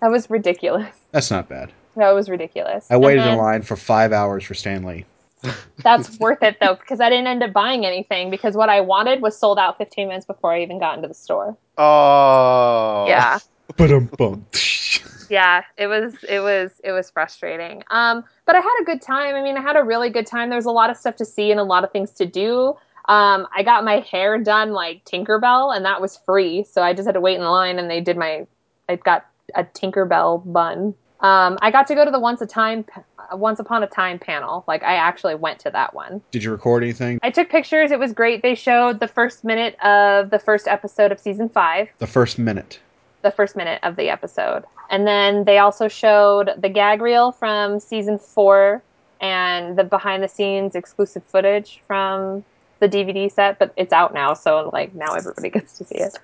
That 0.00 0.10
was 0.10 0.28
ridiculous. 0.30 0.88
That's 1.10 1.30
not 1.30 1.48
bad. 1.48 1.72
That 1.98 2.12
was 2.12 2.30
ridiculous. 2.30 2.86
I 2.90 2.96
waited 2.96 3.22
And 3.22 3.32
in 3.32 3.38
line 3.38 3.62
for 3.62 3.76
five 3.76 4.12
hours 4.12 4.44
for 4.44 4.54
Stanley. 4.54 5.04
That's 5.82 6.18
worth 6.18 6.42
it 6.42 6.58
though, 6.60 6.74
because 6.74 7.00
I 7.00 7.10
didn't 7.10 7.26
end 7.26 7.42
up 7.42 7.52
buying 7.52 7.84
anything 7.84 8.30
because 8.30 8.56
what 8.56 8.68
I 8.68 8.80
wanted 8.80 9.20
was 9.20 9.38
sold 9.38 9.58
out 9.58 9.78
15 9.78 10.08
minutes 10.08 10.26
before 10.26 10.52
I 10.52 10.62
even 10.62 10.78
got 10.78 10.96
into 10.96 11.08
the 11.08 11.14
store. 11.14 11.56
Oh. 11.76 13.04
Yeah, 13.06 13.38
Ba-dum-bum. 13.76 14.46
yeah, 15.30 15.62
it 15.76 15.86
was, 15.86 16.14
it 16.28 16.40
was, 16.40 16.72
it 16.82 16.92
was 16.92 17.10
frustrating. 17.10 17.82
Um, 17.90 18.24
but 18.46 18.56
I 18.56 18.60
had 18.60 18.74
a 18.80 18.84
good 18.84 19.02
time. 19.02 19.34
I 19.34 19.42
mean, 19.42 19.56
I 19.56 19.60
had 19.60 19.76
a 19.76 19.82
really 19.82 20.10
good 20.10 20.26
time. 20.26 20.50
There's 20.50 20.64
a 20.64 20.70
lot 20.70 20.90
of 20.90 20.96
stuff 20.96 21.16
to 21.16 21.24
see 21.24 21.50
and 21.50 21.60
a 21.60 21.64
lot 21.64 21.84
of 21.84 21.92
things 21.92 22.12
to 22.12 22.26
do. 22.26 22.76
Um, 23.08 23.46
I 23.54 23.62
got 23.62 23.84
my 23.84 24.00
hair 24.00 24.38
done 24.38 24.72
like 24.72 25.04
Tinkerbell, 25.04 25.74
and 25.74 25.84
that 25.84 26.00
was 26.00 26.18
free. 26.26 26.64
So 26.64 26.82
I 26.82 26.92
just 26.92 27.06
had 27.06 27.12
to 27.12 27.20
wait 27.20 27.38
in 27.38 27.44
line, 27.44 27.78
and 27.78 27.90
they 27.90 28.00
did 28.00 28.16
my. 28.16 28.46
I 28.88 28.96
got 28.96 29.26
a 29.54 29.64
Tinkerbell 29.64 30.52
bun. 30.52 30.94
Um, 31.20 31.58
I 31.62 31.70
got 31.70 31.86
to 31.88 31.94
go 31.94 32.04
to 32.04 32.10
the 32.10 32.18
Once 32.20 32.40
a 32.40 32.46
Time 32.46 32.84
Once 33.32 33.58
Upon 33.58 33.82
a 33.82 33.86
Time 33.88 34.18
panel. 34.18 34.64
Like 34.68 34.82
I 34.82 34.94
actually 34.94 35.34
went 35.34 35.58
to 35.60 35.70
that 35.70 35.92
one. 35.94 36.22
Did 36.30 36.44
you 36.44 36.50
record 36.52 36.82
anything? 36.84 37.18
I 37.22 37.30
took 37.30 37.48
pictures. 37.50 37.90
It 37.90 37.98
was 37.98 38.12
great. 38.12 38.42
They 38.42 38.54
showed 38.54 39.00
the 39.00 39.08
first 39.08 39.42
minute 39.44 39.74
of 39.82 40.30
the 40.30 40.38
first 40.38 40.68
episode 40.68 41.10
of 41.10 41.18
season 41.18 41.48
five, 41.48 41.88
The 41.98 42.06
first 42.06 42.38
minute. 42.38 42.78
the 43.22 43.32
first 43.32 43.56
minute 43.56 43.80
of 43.82 43.96
the 43.96 44.08
episode. 44.08 44.62
And 44.90 45.06
then 45.06 45.44
they 45.44 45.58
also 45.58 45.88
showed 45.88 46.50
the 46.56 46.68
gag 46.68 47.02
reel 47.02 47.32
from 47.32 47.80
season 47.80 48.18
four 48.18 48.80
and 49.20 49.76
the 49.76 49.82
behind 49.82 50.22
the 50.22 50.28
scenes 50.28 50.76
exclusive 50.76 51.24
footage 51.24 51.82
from 51.88 52.44
the 52.78 52.88
DVD 52.88 53.30
set, 53.30 53.58
but 53.58 53.72
it's 53.76 53.92
out 53.92 54.14
now, 54.14 54.34
so 54.34 54.70
like 54.72 54.94
now 54.94 55.14
everybody 55.14 55.50
gets 55.50 55.76
to 55.78 55.84
see 55.84 55.96
it. 55.96 56.16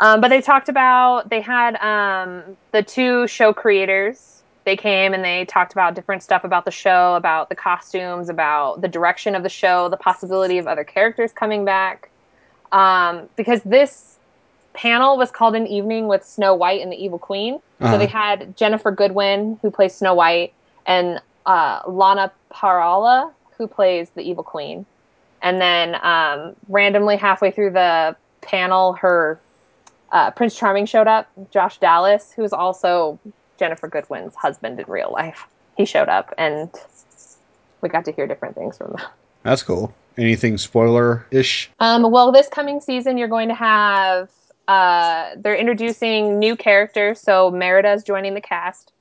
Um, 0.00 0.20
but 0.20 0.28
they 0.28 0.40
talked 0.40 0.68
about 0.68 1.30
they 1.30 1.40
had 1.40 1.76
um, 1.76 2.56
the 2.72 2.82
two 2.82 3.26
show 3.26 3.52
creators. 3.52 4.42
They 4.64 4.76
came 4.76 5.14
and 5.14 5.24
they 5.24 5.44
talked 5.44 5.72
about 5.72 5.94
different 5.94 6.22
stuff 6.22 6.42
about 6.42 6.64
the 6.64 6.70
show, 6.70 7.14
about 7.14 7.48
the 7.48 7.54
costumes, 7.54 8.28
about 8.28 8.80
the 8.80 8.88
direction 8.88 9.34
of 9.34 9.42
the 9.42 9.48
show, 9.48 9.88
the 9.88 9.96
possibility 9.96 10.58
of 10.58 10.66
other 10.66 10.84
characters 10.84 11.32
coming 11.32 11.64
back. 11.64 12.10
Um, 12.72 13.28
because 13.36 13.62
this 13.62 14.16
panel 14.72 15.16
was 15.16 15.30
called 15.30 15.54
an 15.54 15.66
evening 15.66 16.08
with 16.08 16.24
Snow 16.24 16.54
White 16.54 16.82
and 16.82 16.90
the 16.90 16.96
Evil 16.96 17.18
Queen. 17.18 17.54
Uh-huh. 17.80 17.92
So 17.92 17.98
they 17.98 18.06
had 18.06 18.56
Ginnifer 18.56 18.94
Goodwin 18.94 19.58
who 19.62 19.70
plays 19.70 19.94
Snow 19.94 20.14
White 20.14 20.52
and 20.84 21.20
uh, 21.46 21.82
Lana 21.86 22.32
Parrilla 22.52 23.32
who 23.56 23.66
plays 23.68 24.10
the 24.10 24.22
Evil 24.22 24.42
Queen. 24.44 24.84
And 25.42 25.60
then 25.60 25.94
um, 26.02 26.56
randomly 26.68 27.16
halfway 27.16 27.52
through 27.52 27.70
the 27.70 28.16
panel, 28.40 28.94
her 28.94 29.40
uh, 30.12 30.30
Prince 30.30 30.56
Charming 30.56 30.86
showed 30.86 31.06
up. 31.06 31.30
Josh 31.50 31.78
Dallas, 31.78 32.32
who's 32.34 32.52
also 32.52 33.18
Ginnifer 33.58 33.90
Goodwin's 33.90 34.34
husband 34.34 34.78
in 34.80 34.86
real 34.88 35.12
life, 35.12 35.46
he 35.76 35.84
showed 35.84 36.08
up, 36.08 36.34
and 36.38 36.70
we 37.80 37.88
got 37.88 38.04
to 38.06 38.12
hear 38.12 38.26
different 38.26 38.54
things 38.54 38.78
from 38.78 38.92
them. 38.92 39.06
That's 39.42 39.62
cool. 39.62 39.94
Anything 40.18 40.58
spoiler 40.58 41.26
ish? 41.30 41.70
Um, 41.78 42.10
well, 42.10 42.32
this 42.32 42.48
coming 42.48 42.80
season, 42.80 43.18
you're 43.18 43.28
going 43.28 43.48
to 43.48 43.54
have 43.54 44.30
uh, 44.68 45.30
they're 45.36 45.56
introducing 45.56 46.38
new 46.38 46.56
characters. 46.56 47.20
So 47.20 47.50
Merida 47.50 47.92
is 47.92 48.02
joining 48.02 48.34
the 48.34 48.40
cast. 48.40 48.92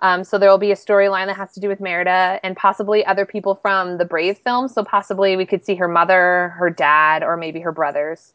Um, 0.00 0.24
so 0.24 0.38
there 0.38 0.50
will 0.50 0.58
be 0.58 0.72
a 0.72 0.76
storyline 0.76 1.26
that 1.26 1.36
has 1.36 1.52
to 1.52 1.60
do 1.60 1.68
with 1.68 1.80
Merida 1.80 2.40
and 2.42 2.56
possibly 2.56 3.04
other 3.06 3.24
people 3.24 3.54
from 3.54 3.98
the 3.98 4.04
Brave 4.04 4.38
film. 4.38 4.68
So 4.68 4.82
possibly 4.82 5.36
we 5.36 5.46
could 5.46 5.64
see 5.64 5.76
her 5.76 5.86
mother, 5.86 6.54
her 6.58 6.70
dad, 6.70 7.22
or 7.22 7.36
maybe 7.36 7.60
her 7.60 7.70
brothers. 7.70 8.32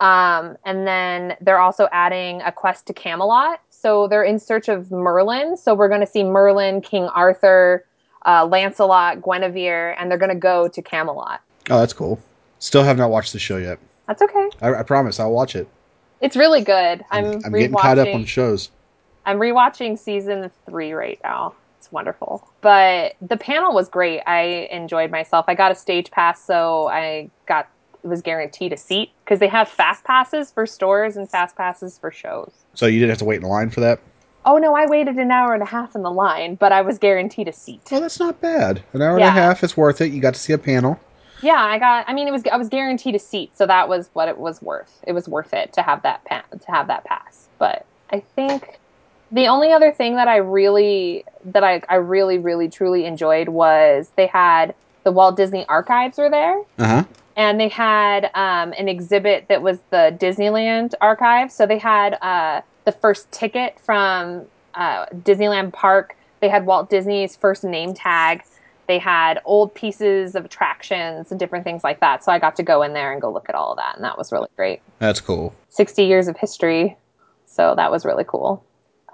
Um, 0.00 0.56
and 0.64 0.86
then 0.86 1.36
they're 1.40 1.60
also 1.60 1.88
adding 1.92 2.40
a 2.42 2.50
quest 2.50 2.86
to 2.86 2.92
Camelot. 2.92 3.60
So 3.68 4.08
they're 4.08 4.24
in 4.24 4.38
search 4.38 4.68
of 4.68 4.90
Merlin. 4.90 5.56
So 5.56 5.74
we're 5.74 5.88
going 5.88 6.00
to 6.00 6.06
see 6.06 6.24
Merlin, 6.24 6.80
King 6.80 7.04
Arthur, 7.04 7.84
uh, 8.26 8.46
Lancelot, 8.46 9.22
Guinevere, 9.22 9.94
and 9.98 10.10
they're 10.10 10.18
going 10.18 10.30
to 10.30 10.34
go 10.34 10.68
to 10.68 10.82
Camelot. 10.82 11.40
Oh, 11.70 11.78
that's 11.78 11.92
cool. 11.92 12.18
Still 12.58 12.82
have 12.82 12.98
not 12.98 13.10
watched 13.10 13.32
the 13.32 13.38
show 13.38 13.56
yet. 13.56 13.78
That's 14.06 14.22
okay. 14.22 14.50
I, 14.60 14.74
I 14.74 14.82
promise 14.82 15.20
I'll 15.20 15.32
watch 15.32 15.54
it. 15.54 15.68
It's 16.20 16.36
really 16.36 16.62
good. 16.62 17.04
I'm, 17.10 17.24
I'm, 17.24 17.44
I'm 17.46 17.52
getting 17.52 17.76
caught 17.76 17.98
up 17.98 18.08
on 18.08 18.24
shows. 18.24 18.70
I'm 19.24 19.38
rewatching 19.38 19.98
season 19.98 20.50
three 20.66 20.92
right 20.92 21.18
now. 21.22 21.54
It's 21.78 21.90
wonderful. 21.92 22.46
But 22.60 23.14
the 23.22 23.36
panel 23.36 23.72
was 23.72 23.88
great. 23.88 24.20
I 24.26 24.68
enjoyed 24.70 25.10
myself. 25.10 25.46
I 25.48 25.54
got 25.54 25.72
a 25.72 25.74
stage 25.74 26.10
pass, 26.10 26.44
so 26.44 26.88
I 26.88 27.30
got 27.46 27.68
was 28.02 28.22
guaranteed 28.22 28.72
a 28.72 28.76
seat 28.76 29.10
because 29.24 29.38
they 29.38 29.48
have 29.48 29.68
fast 29.68 30.04
passes 30.04 30.50
for 30.50 30.66
stores 30.66 31.16
and 31.16 31.28
fast 31.28 31.56
passes 31.56 31.98
for 31.98 32.10
shows. 32.10 32.50
So 32.74 32.86
you 32.86 32.98
didn't 32.98 33.10
have 33.10 33.18
to 33.18 33.24
wait 33.24 33.42
in 33.42 33.48
line 33.48 33.70
for 33.70 33.80
that? 33.80 34.00
Oh 34.44 34.56
no, 34.56 34.74
I 34.74 34.86
waited 34.86 35.16
an 35.16 35.30
hour 35.30 35.52
and 35.52 35.62
a 35.62 35.66
half 35.66 35.94
in 35.94 36.02
the 36.02 36.10
line, 36.10 36.54
but 36.54 36.72
I 36.72 36.80
was 36.80 36.98
guaranteed 36.98 37.46
a 37.48 37.52
seat. 37.52 37.82
Well, 37.90 38.00
that's 38.00 38.18
not 38.18 38.40
bad. 38.40 38.82
An 38.94 39.02
hour 39.02 39.16
and 39.16 39.24
a 39.24 39.30
half 39.30 39.62
is 39.62 39.76
worth 39.76 40.00
it. 40.00 40.12
You 40.12 40.20
got 40.20 40.34
to 40.34 40.40
see 40.40 40.52
a 40.54 40.58
panel. 40.58 40.98
Yeah, 41.42 41.56
I 41.62 41.78
got. 41.78 42.04
I 42.08 42.12
mean, 42.14 42.28
it 42.28 42.32
was. 42.32 42.42
I 42.50 42.56
was 42.56 42.68
guaranteed 42.68 43.14
a 43.14 43.18
seat, 43.18 43.50
so 43.56 43.66
that 43.66 43.88
was 43.88 44.10
what 44.12 44.28
it 44.28 44.38
was 44.38 44.60
worth. 44.60 44.98
It 45.06 45.12
was 45.12 45.28
worth 45.28 45.54
it 45.54 45.72
to 45.74 45.82
have 45.82 46.02
that 46.02 46.24
pa- 46.24 46.44
to 46.50 46.70
have 46.70 46.86
that 46.88 47.04
pass. 47.04 47.48
But 47.58 47.86
I 48.10 48.20
think 48.20 48.78
the 49.32 49.46
only 49.46 49.72
other 49.72 49.90
thing 49.90 50.16
that 50.16 50.28
I 50.28 50.36
really 50.36 51.24
that 51.46 51.64
I 51.64 51.82
I 51.88 51.96
really 51.96 52.38
really 52.38 52.68
truly 52.68 53.06
enjoyed 53.06 53.48
was 53.48 54.10
they 54.16 54.26
had 54.26 54.74
the 55.04 55.12
Walt 55.12 55.36
Disney 55.36 55.64
Archives 55.66 56.18
were 56.18 56.28
there, 56.28 56.58
Uh 56.78 56.86
huh. 56.86 57.04
And 57.40 57.58
they 57.58 57.68
had 57.68 58.26
um, 58.34 58.74
an 58.76 58.86
exhibit 58.86 59.46
that 59.48 59.62
was 59.62 59.78
the 59.88 60.14
Disneyland 60.20 60.92
archive. 61.00 61.50
So 61.50 61.64
they 61.64 61.78
had 61.78 62.18
uh, 62.20 62.60
the 62.84 62.92
first 62.92 63.32
ticket 63.32 63.80
from 63.80 64.44
uh, 64.74 65.06
Disneyland 65.06 65.72
Park. 65.72 66.16
They 66.40 66.50
had 66.50 66.66
Walt 66.66 66.90
Disney's 66.90 67.36
first 67.36 67.64
name 67.64 67.94
tag. 67.94 68.42
They 68.88 68.98
had 68.98 69.40
old 69.46 69.74
pieces 69.74 70.34
of 70.34 70.44
attractions 70.44 71.30
and 71.30 71.40
different 71.40 71.64
things 71.64 71.82
like 71.82 72.00
that. 72.00 72.22
So 72.22 72.30
I 72.30 72.38
got 72.38 72.56
to 72.56 72.62
go 72.62 72.82
in 72.82 72.92
there 72.92 73.10
and 73.10 73.22
go 73.22 73.32
look 73.32 73.48
at 73.48 73.54
all 73.54 73.70
of 73.70 73.78
that, 73.78 73.94
and 73.94 74.04
that 74.04 74.18
was 74.18 74.32
really 74.32 74.48
great. 74.54 74.82
That's 74.98 75.22
cool. 75.22 75.54
60 75.70 76.04
years 76.04 76.28
of 76.28 76.36
history. 76.36 76.98
So 77.46 77.74
that 77.74 77.90
was 77.90 78.04
really 78.04 78.24
cool. 78.28 78.62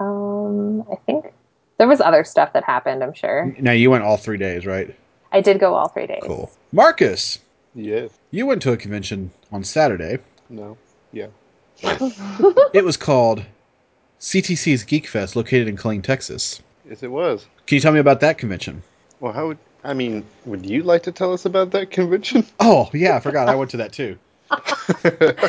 Um, 0.01 0.81
I 0.91 0.95
think 1.05 1.33
there 1.77 1.87
was 1.87 2.01
other 2.01 2.25
stuff 2.25 2.51
that 2.51 2.65
happened, 2.65 3.03
I'm 3.05 3.13
sure. 3.13 3.55
Now 3.57 3.71
you 3.71 3.89
went 3.89 4.03
all 4.03 4.17
three 4.17 4.37
days, 4.37 4.65
right? 4.65 4.93
I 5.31 5.39
did 5.39 5.59
go 5.59 5.75
all 5.75 5.87
three 5.87 6.07
days. 6.07 6.23
Cool. 6.23 6.51
Marcus, 6.73 7.39
Yes. 7.77 8.09
you 8.31 8.47
went 8.47 8.61
to 8.63 8.71
a 8.71 8.77
convention 8.77 9.31
on 9.51 9.63
Saturday. 9.63 10.17
No. 10.49 10.77
Yeah. 11.11 11.27
It 12.73 12.83
was 12.83 12.97
called 12.97 13.45
CTC's 14.19 14.83
Geek 14.83 15.07
Fest, 15.07 15.35
located 15.35 15.67
in 15.67 15.77
Killeen, 15.77 16.01
Texas. 16.01 16.59
Yes, 16.89 17.03
it 17.03 17.11
was. 17.11 17.45
Can 17.67 17.75
you 17.75 17.81
tell 17.81 17.91
me 17.91 17.99
about 17.99 18.19
that 18.21 18.39
convention? 18.39 18.81
Well, 19.19 19.31
how 19.31 19.47
would 19.47 19.59
I 19.83 19.93
mean? 19.93 20.25
Would 20.45 20.65
you 20.65 20.81
like 20.83 21.03
to 21.03 21.11
tell 21.11 21.33
us 21.33 21.45
about 21.45 21.71
that 21.71 21.91
convention? 21.91 22.45
Oh, 22.59 22.89
yeah, 22.93 23.15
I 23.15 23.19
forgot. 23.19 23.47
I 23.47 23.55
went 23.55 23.69
to 23.71 23.77
that 23.77 23.93
too. 23.93 24.17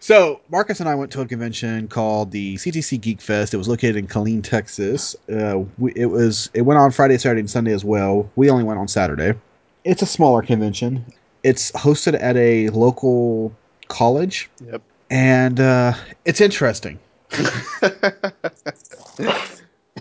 so, 0.00 0.40
Marcus 0.50 0.78
and 0.78 0.88
I 0.88 0.94
went 0.94 1.10
to 1.12 1.20
a 1.20 1.26
convention 1.26 1.88
called 1.88 2.30
the 2.30 2.54
CTC 2.56 3.00
Geek 3.00 3.20
Fest. 3.20 3.54
It 3.54 3.56
was 3.56 3.68
located 3.68 3.96
in 3.96 4.06
Killeen, 4.06 4.42
Texas. 4.44 5.16
Uh, 5.28 5.64
we, 5.78 5.92
it 5.96 6.06
was 6.06 6.48
it 6.54 6.62
went 6.62 6.78
on 6.78 6.92
Friday, 6.92 7.18
Saturday, 7.18 7.40
and 7.40 7.50
Sunday 7.50 7.72
as 7.72 7.84
well. 7.84 8.30
We 8.36 8.50
only 8.50 8.64
went 8.64 8.78
on 8.78 8.86
Saturday. 8.86 9.34
It's 9.84 10.02
a 10.02 10.06
smaller 10.06 10.42
convention. 10.42 11.04
It's 11.42 11.72
hosted 11.72 12.20
at 12.20 12.36
a 12.36 12.68
local 12.70 13.52
college, 13.88 14.50
Yep. 14.70 14.82
and 15.10 15.60
uh, 15.60 15.94
it's 16.24 16.40
interesting. 16.40 16.98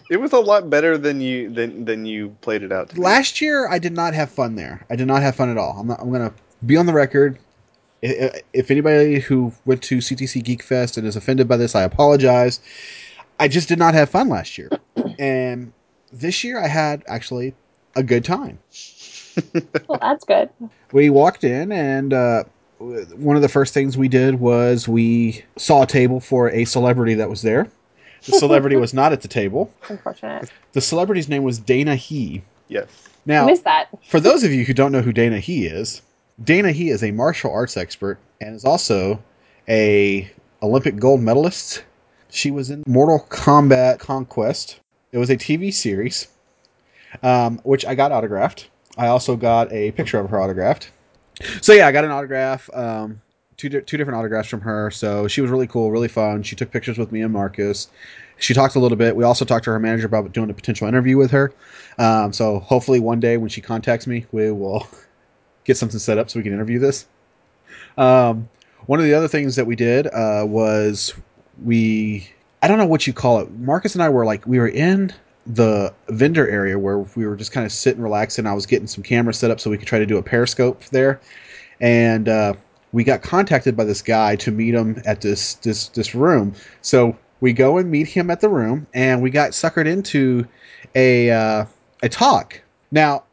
It 0.10 0.20
was 0.20 0.34
a 0.34 0.40
lot 0.40 0.70
better 0.72 0.98
than 0.98 1.22
you 1.22 1.50
than 1.52 1.86
than 1.86 2.06
you 2.06 2.36
played 2.42 2.64
it 2.64 2.72
out. 2.72 2.98
Last 2.98 3.42
year, 3.42 3.68
I 3.70 3.78
did 3.78 3.94
not 3.94 4.16
have 4.16 4.32
fun 4.32 4.56
there. 4.56 4.84
I 4.90 4.96
did 4.96 5.06
not 5.08 5.22
have 5.22 5.36
fun 5.36 5.50
at 5.50 5.58
all. 5.58 5.78
I'm, 5.80 5.88
not, 5.88 6.02
I'm 6.02 6.10
going 6.10 6.28
to 6.28 6.34
be 6.66 6.78
on 6.78 6.88
the 6.88 6.94
record. 6.94 7.38
If 8.02 8.72
anybody 8.72 9.20
who 9.20 9.52
went 9.66 9.84
to 9.84 9.98
CTC 9.98 10.44
Geek 10.44 10.64
Fest 10.64 10.98
and 10.98 11.06
is 11.06 11.16
offended 11.16 11.48
by 11.48 11.58
this, 11.58 11.76
I 11.76 11.84
apologize. 11.84 12.60
I 13.40 13.48
just 13.48 13.68
did 13.68 13.78
not 13.78 13.94
have 13.94 14.10
fun 14.10 14.30
last 14.30 14.58
year. 14.58 14.70
and 15.20 15.74
this 16.12 16.44
year, 16.44 16.60
I 16.60 16.68
had 16.68 17.04
actually 17.08 17.54
a 17.96 18.02
good 18.02 18.26
time. 18.26 18.58
Well, 19.88 20.00
that's 20.00 20.24
good. 20.24 20.50
We 20.92 21.10
walked 21.10 21.44
in, 21.44 21.72
and 21.72 22.14
uh, 22.14 22.44
one 22.80 23.36
of 23.36 23.42
the 23.42 23.50
first 23.50 23.74
things 23.74 23.98
we 23.98 24.08
did 24.08 24.40
was 24.40 24.88
we 24.88 25.44
saw 25.58 25.84
a 25.84 25.88
table 25.88 26.20
for 26.20 26.50
a 26.50 26.66
celebrity 26.66 27.14
that 27.16 27.30
was 27.30 27.42
there. 27.42 27.68
The 28.26 28.34
celebrity 28.34 28.76
was 28.76 28.94
not 28.94 29.14
at 29.14 29.22
the 29.22 29.28
table. 29.28 29.72
Unfortunate. 29.88 30.50
The 30.74 30.82
celebrity's 30.82 31.30
name 31.30 31.44
was 31.44 31.58
Dana 31.60 31.96
Hee. 31.96 32.42
Yes. 32.68 32.88
Now, 33.26 33.44
I 33.44 33.46
missed 33.48 33.64
that. 33.64 33.88
For 34.08 34.20
those 34.20 34.44
of 34.44 34.52
you 34.52 34.66
who 34.66 34.74
don't 34.74 34.92
know 34.92 35.02
who 35.02 35.14
Dana 35.14 35.40
Hee 35.40 35.66
is, 35.66 36.02
Dana 36.44 36.72
Hee 36.72 36.90
is 36.90 37.04
a 37.04 37.12
martial 37.12 37.52
arts 37.52 37.78
expert 37.78 38.18
and 38.42 38.56
is 38.56 38.66
also 38.66 39.22
a 39.68 40.30
Olympic 40.62 40.98
gold 40.98 41.22
medalist. 41.22 41.84
She 42.30 42.52
was 42.52 42.70
in 42.70 42.84
Mortal 42.88 43.26
Kombat 43.30 44.00
Conquest. 44.00 44.80
It 45.12 45.18
was 45.18 45.30
a 45.30 45.38
TV 45.38 45.74
series, 45.74 46.28
um, 47.24 47.60
which 47.64 47.86
I 47.86 47.96
got 47.96 48.12
autographed. 48.12 48.70
I 49.00 49.08
also 49.08 49.38
got 49.38 49.72
a 49.72 49.92
picture 49.92 50.20
of 50.20 50.30
her 50.30 50.42
autographed. 50.42 50.92
So 51.62 51.72
yeah, 51.72 51.88
I 51.88 51.94
got 51.94 52.04
an 52.04 52.12
autograph, 52.12 52.70
um, 52.74 53.22
two 53.56 53.70
di- 53.70 53.80
two 53.80 53.96
different 53.96 54.20
autographs 54.20 54.50
from 54.50 54.60
her. 54.60 54.92
So 54.92 55.26
she 55.30 55.40
was 55.40 55.50
really 55.50 55.68
cool, 55.68 55.90
really 55.90 56.10
fun. 56.10 56.44
She 56.44 56.58
took 56.58 56.70
pictures 56.70 56.98
with 56.98 57.10
me 57.10 57.22
and 57.22 57.32
Marcus. 57.32 57.88
She 58.40 58.54
talked 58.54 58.76
a 58.76 58.80
little 58.80 58.98
bit. 58.98 59.16
We 59.16 59.24
also 59.24 59.46
talked 59.46 59.64
to 59.66 59.72
her 59.72 59.80
manager 59.80 60.06
about 60.06 60.34
doing 60.34 60.50
a 60.50 60.54
potential 60.54 60.86
interview 60.86 61.16
with 61.16 61.32
her. 61.32 61.54
Um, 61.98 62.34
so 62.34 62.60
hopefully 62.60 63.00
one 63.00 63.22
day 63.22 63.38
when 63.38 63.50
she 63.50 63.62
contacts 63.62 64.06
me, 64.06 64.26
we 64.34 64.52
will 64.52 64.86
get 65.64 65.78
something 65.78 66.00
set 66.00 66.18
up 66.18 66.30
so 66.30 66.38
we 66.40 66.44
can 66.44 66.54
interview 66.54 66.80
this. 66.80 67.08
Um, 67.98 68.50
one 68.86 69.00
of 69.00 69.06
the 69.06 69.14
other 69.14 69.30
things 69.30 69.56
that 69.56 69.66
we 69.66 69.78
did 69.78 70.08
uh, 70.08 70.44
was 70.46 71.14
we 71.64 72.30
I 72.62 72.68
don't 72.68 72.78
know 72.78 72.86
what 72.86 73.08
you 73.08 73.14
call 73.14 73.40
it. 73.40 73.50
Marcus 73.52 73.96
and 73.96 74.04
I 74.04 74.10
were 74.10 74.26
like 74.26 74.46
we 74.46 74.60
were 74.60 74.68
in 74.68 75.14
the 75.50 75.92
vendor 76.10 76.48
area 76.48 76.78
where 76.78 77.00
we 77.00 77.26
were 77.26 77.36
just 77.36 77.52
kind 77.52 77.66
of 77.66 77.72
sitting 77.72 78.02
relaxing. 78.02 78.46
I 78.46 78.54
was 78.54 78.66
getting 78.66 78.88
some 78.88 79.04
cameras 79.04 79.38
set 79.38 79.50
up 79.50 79.60
so 79.60 79.70
we 79.70 79.78
could 79.78 79.88
try 79.88 80.00
to 80.00 80.06
do 80.06 80.18
a 80.18 80.24
periscope 80.24 80.84
there, 80.86 81.20
and 81.82 82.30
uh, 82.30 82.54
we 82.92 83.04
got 83.04 83.22
contacted 83.24 83.76
by 83.76 83.84
this 83.84 84.02
guy 84.02 84.36
to 84.38 84.52
meet 84.52 84.76
him 84.76 85.02
at 85.06 85.22
this 85.22 85.56
this 85.56 85.90
this 85.90 86.14
room. 86.14 86.54
So 86.82 87.18
we 87.42 87.52
go 87.52 87.78
and 87.78 87.90
meet 87.90 88.08
him 88.08 88.30
at 88.30 88.42
the 88.42 88.50
room, 88.50 88.86
and 88.94 89.22
we 89.22 89.32
got 89.32 89.52
suckered 89.52 89.88
into 89.88 90.46
a 90.96 91.32
uh, 91.32 91.66
a 92.04 92.10
talk. 92.10 92.62
Now, 92.92 93.24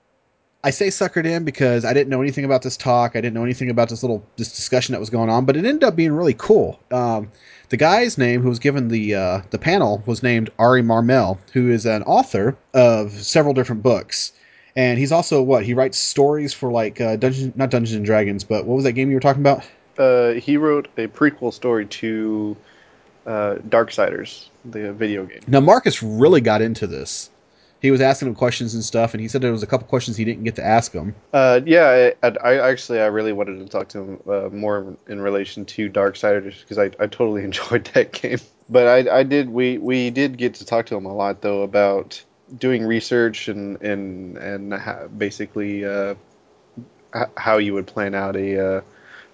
I 0.66 0.70
say 0.70 0.88
suckered 0.88 1.26
in 1.26 1.44
because 1.44 1.84
I 1.84 1.92
didn't 1.92 2.10
know 2.10 2.20
anything 2.20 2.44
about 2.44 2.62
this 2.62 2.76
talk. 2.76 3.12
I 3.14 3.20
didn't 3.20 3.34
know 3.34 3.44
anything 3.44 3.70
about 3.70 3.88
this 3.88 4.02
little 4.02 4.26
this 4.36 4.52
discussion 4.52 4.94
that 4.94 4.98
was 4.98 5.10
going 5.10 5.30
on, 5.30 5.44
but 5.44 5.56
it 5.56 5.64
ended 5.64 5.84
up 5.84 5.94
being 5.94 6.10
really 6.12 6.34
cool. 6.34 6.80
Um, 6.90 7.30
the 7.68 7.76
guy's 7.76 8.18
name 8.18 8.42
who 8.42 8.48
was 8.48 8.58
given 8.58 8.88
the 8.88 9.14
uh, 9.14 9.42
the 9.50 9.60
panel 9.60 10.02
was 10.06 10.24
named 10.24 10.50
Ari 10.58 10.82
Marmel, 10.82 11.38
who 11.52 11.70
is 11.70 11.86
an 11.86 12.02
author 12.02 12.56
of 12.74 13.12
several 13.12 13.54
different 13.54 13.84
books, 13.84 14.32
and 14.74 14.98
he's 14.98 15.12
also 15.12 15.40
what 15.40 15.64
he 15.64 15.72
writes 15.72 15.98
stories 15.98 16.52
for 16.52 16.72
like 16.72 17.00
uh, 17.00 17.14
Dungeon 17.14 17.52
not 17.54 17.70
Dungeons 17.70 17.94
and 17.94 18.04
Dragons, 18.04 18.42
but 18.42 18.66
what 18.66 18.74
was 18.74 18.82
that 18.82 18.94
game 18.94 19.08
you 19.08 19.14
were 19.14 19.20
talking 19.20 19.42
about? 19.42 19.64
Uh, 19.96 20.32
he 20.32 20.56
wrote 20.56 20.88
a 20.96 21.06
prequel 21.06 21.52
story 21.52 21.86
to 21.86 22.56
uh, 23.24 23.54
Darksiders, 23.68 24.48
the 24.64 24.92
video 24.92 25.26
game. 25.26 25.42
Now 25.46 25.60
Marcus 25.60 26.02
really 26.02 26.40
got 26.40 26.60
into 26.60 26.88
this. 26.88 27.30
He 27.82 27.90
was 27.90 28.00
asking 28.00 28.28
him 28.28 28.34
questions 28.34 28.74
and 28.74 28.82
stuff, 28.82 29.12
and 29.12 29.20
he 29.20 29.28
said 29.28 29.42
there 29.42 29.52
was 29.52 29.62
a 29.62 29.66
couple 29.66 29.86
questions 29.86 30.16
he 30.16 30.24
didn't 30.24 30.44
get 30.44 30.56
to 30.56 30.64
ask 30.64 30.92
him. 30.92 31.14
Uh, 31.32 31.60
yeah, 31.64 32.10
I, 32.22 32.28
I, 32.28 32.70
actually 32.70 33.00
I 33.00 33.06
really 33.06 33.32
wanted 33.32 33.58
to 33.58 33.66
talk 33.66 33.88
to 33.88 33.98
him 33.98 34.20
uh, 34.28 34.48
more 34.50 34.96
in 35.08 35.20
relation 35.20 35.64
to 35.66 35.90
Darksiders 35.90 36.60
because 36.60 36.78
I, 36.78 36.86
I 36.98 37.06
totally 37.06 37.44
enjoyed 37.50 37.84
that 37.94 38.12
game. 38.12 38.38
But 38.68 38.86
I, 38.86 39.18
I 39.18 39.22
did 39.22 39.50
we, 39.50 39.78
we 39.78 40.10
did 40.10 40.38
get 40.38 40.54
to 40.54 40.66
talk 40.66 40.86
to 40.86 40.96
him 40.96 41.06
a 41.06 41.14
lot 41.14 41.42
though 41.42 41.62
about 41.62 42.22
doing 42.58 42.84
research 42.84 43.48
and 43.48 43.80
and 43.82 44.36
and 44.38 44.74
how, 44.74 45.08
basically 45.08 45.84
uh, 45.84 46.14
how 47.36 47.58
you 47.58 47.74
would 47.74 47.86
plan 47.86 48.14
out 48.14 48.36
a 48.36 48.76
uh, 48.76 48.80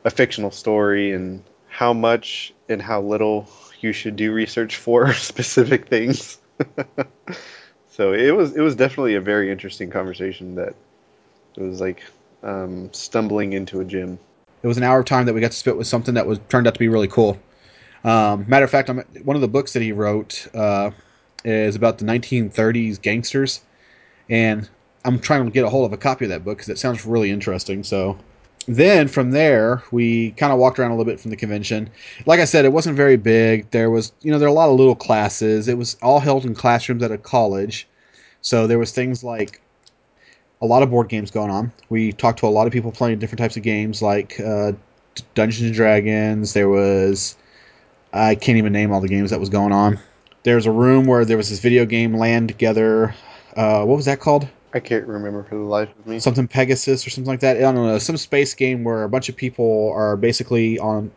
a 0.05 0.11
fictional 0.11 0.51
story 0.51 1.13
and 1.13 1.43
how 1.69 1.93
much 1.93 2.53
and 2.69 2.83
how 2.83 3.01
little 3.01 3.49
you 3.81 3.93
should 3.93 4.17
do 4.17 4.33
research 4.33 4.77
for 4.77 5.13
specific 5.15 5.89
things. 5.89 6.39
so 7.93 8.15
it 8.15 8.35
was 8.35 8.57
it 8.57 8.61
was 8.61 8.75
definitely 8.75 9.15
a 9.17 9.21
very 9.21 9.53
interesting 9.53 9.91
conversation 9.91 10.55
that 10.55 10.75
it 11.57 11.63
was 11.63 11.79
like 11.79 12.03
um, 12.43 12.91
stumbling 12.93 13.53
into 13.53 13.81
a 13.81 13.85
gym. 13.85 14.19
It 14.63 14.67
was 14.67 14.79
an 14.79 14.83
hour 14.83 15.01
of 15.01 15.05
time 15.05 15.27
that 15.27 15.35
we 15.35 15.43
got 15.43 15.51
to 15.51 15.57
spit 15.57 15.77
with 15.77 15.87
something 15.87 16.15
that 16.15 16.27
was 16.27 16.41
turned 16.49 16.67
out 16.67 16.73
to 16.73 16.81
be 16.81 16.89
really 16.89 17.09
cool. 17.09 17.39
Um, 18.05 18.47
matter 18.49 18.65
of 18.65 18.71
fact, 18.71 18.89
I'm, 18.89 18.99
one 19.25 19.37
of 19.37 19.43
the 19.43 19.49
books 19.49 19.75
that 19.75 19.83
he 19.83 19.93
wrote 19.93 20.49
uh, 20.55 20.91
is 21.45 21.77
about 21.77 21.99
the 21.99 22.05
1930s 22.07 23.01
gangsters, 23.01 23.61
and 24.31 24.69
I'm 25.05 25.19
trying 25.19 25.45
to 25.45 25.51
get 25.51 25.65
a 25.65 25.69
hold 25.69 25.85
of 25.85 25.93
a 25.93 25.99
copy 25.99 26.25
of 26.25 26.31
that 26.31 26.45
book 26.45 26.59
because 26.59 26.71
it 26.71 26.79
sounds 26.79 27.05
really 27.05 27.31
interesting. 27.31 27.85
So 27.85 28.17
then 28.67 29.09
from 29.09 29.31
there, 29.31 29.83
we 29.91 30.33
kind 30.33 30.53
of 30.53 30.59
walked 30.59 30.79
around 30.79 30.91
a 30.91 30.97
little 30.97 31.11
bit 31.11 31.21
from 31.21 31.31
the 31.31 31.37
convention. 31.37 31.91
Like 32.27 32.41
I 32.41 32.45
said, 32.45 32.65
it 32.65 32.73
wasn't 32.73 32.97
very 32.97 33.17
big. 33.17 33.71
There 33.71 33.91
was, 33.91 34.13
you 34.23 34.31
know, 34.31 34.39
there 34.39 34.49
were 34.49 34.55
a 34.55 34.59
lot 34.59 34.69
of 34.69 34.77
little 34.77 34.95
classes. 34.95 35.69
It 35.69 35.79
was 35.79 35.97
all 36.03 36.21
held 36.21 36.45
in 36.45 36.55
classrooms 36.55 37.03
at 37.03 37.11
a 37.11 37.19
college. 37.19 37.89
So 38.41 38.67
there 38.67 38.79
was 38.79 38.93
things 38.93 39.25
like 39.25 39.61
a 40.61 40.67
lot 40.67 40.83
of 40.83 40.91
board 40.91 41.09
games 41.09 41.31
going 41.31 41.51
on. 41.51 41.73
We 41.91 42.13
talked 42.13 42.39
to 42.41 42.47
a 42.47 42.49
lot 42.49 42.67
of 42.67 42.73
people 42.73 42.93
playing 42.93 43.19
different 43.19 43.41
types 43.41 43.57
of 43.57 43.63
games 43.63 44.01
like 44.01 44.39
uh, 44.41 44.73
Dungeons 45.35 45.67
and 45.67 45.75
Dragons. 45.75 46.53
There 46.53 46.69
was 46.69 47.37
I 48.13 48.35
can't 48.35 48.59
even 48.59 48.73
name 48.73 48.93
all 48.93 49.01
the 49.01 49.09
games 49.09 49.31
that 49.31 49.41
was 49.41 49.49
going 49.49 49.73
on. 49.73 49.99
There 50.45 50.57
was 50.57 50.67
a 50.67 50.71
room 50.71 51.07
where 51.07 51.25
there 51.25 51.37
was 51.37 51.51
this 51.51 51.61
video 51.61 51.85
game 51.87 52.15
land 52.15 52.49
together. 52.49 53.15
Uh, 53.57 53.85
what 53.85 53.97
was 53.97 54.05
that 54.07 54.21
called? 54.21 54.49
I 54.75 54.81
can't 54.81 55.07
remember 55.07 55.43
for 55.45 55.57
the 55.57 55.63
life 55.63 55.91
of 55.99 56.07
me. 56.07 56.19
Something 56.19 56.49
Pegasus 56.49 57.07
or 57.07 57.11
something 57.11 57.31
like 57.31 57.41
that. 57.41 57.57
I 57.57 57.61
don't 57.61 57.75
know. 57.75 57.99
Some 57.99 58.17
space 58.17 58.55
game 58.55 58.85
where 58.85 59.05
a 59.05 59.09
bunch 59.09 59.29
of 59.29 59.37
people 59.37 59.93
are 59.95 60.17
basically 60.17 60.79
on 60.79 61.11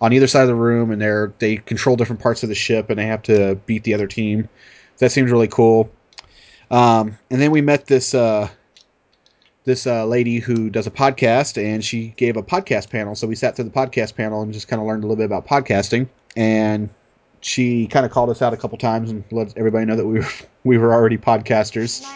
on 0.00 0.12
either 0.12 0.26
side 0.26 0.42
of 0.42 0.48
the 0.48 0.54
room 0.54 0.90
and 0.90 1.00
they're 1.00 1.32
they 1.38 1.56
control 1.56 1.96
different 1.96 2.20
parts 2.20 2.42
of 2.42 2.48
the 2.48 2.54
ship 2.54 2.90
and 2.90 2.98
they 2.98 3.06
have 3.06 3.22
to 3.24 3.56
beat 3.66 3.84
the 3.84 3.94
other 3.94 4.06
team. 4.06 4.48
That 4.98 5.12
seems 5.12 5.30
really 5.30 5.48
cool. 5.48 5.90
Um, 6.70 7.18
and 7.30 7.40
then 7.40 7.50
we 7.50 7.60
met 7.60 7.86
this 7.86 8.14
uh, 8.14 8.48
this 9.64 9.86
uh, 9.86 10.06
lady 10.06 10.38
who 10.38 10.70
does 10.70 10.86
a 10.86 10.90
podcast, 10.90 11.62
and 11.62 11.84
she 11.84 12.14
gave 12.16 12.36
a 12.36 12.42
podcast 12.42 12.88
panel. 12.88 13.14
So 13.14 13.26
we 13.26 13.34
sat 13.34 13.56
through 13.56 13.66
the 13.66 13.70
podcast 13.70 14.14
panel 14.16 14.40
and 14.40 14.52
just 14.52 14.68
kind 14.68 14.80
of 14.80 14.88
learned 14.88 15.04
a 15.04 15.06
little 15.06 15.16
bit 15.16 15.26
about 15.26 15.46
podcasting. 15.46 16.08
And 16.36 16.88
she 17.40 17.86
kind 17.86 18.06
of 18.06 18.12
called 18.12 18.30
us 18.30 18.42
out 18.42 18.54
a 18.54 18.56
couple 18.56 18.78
times 18.78 19.10
and 19.10 19.24
let 19.30 19.56
everybody 19.56 19.84
know 19.84 19.96
that 19.96 20.06
we 20.06 20.20
were 20.20 20.28
we 20.64 20.78
were 20.78 20.94
already 20.94 21.18
podcasters. 21.18 22.06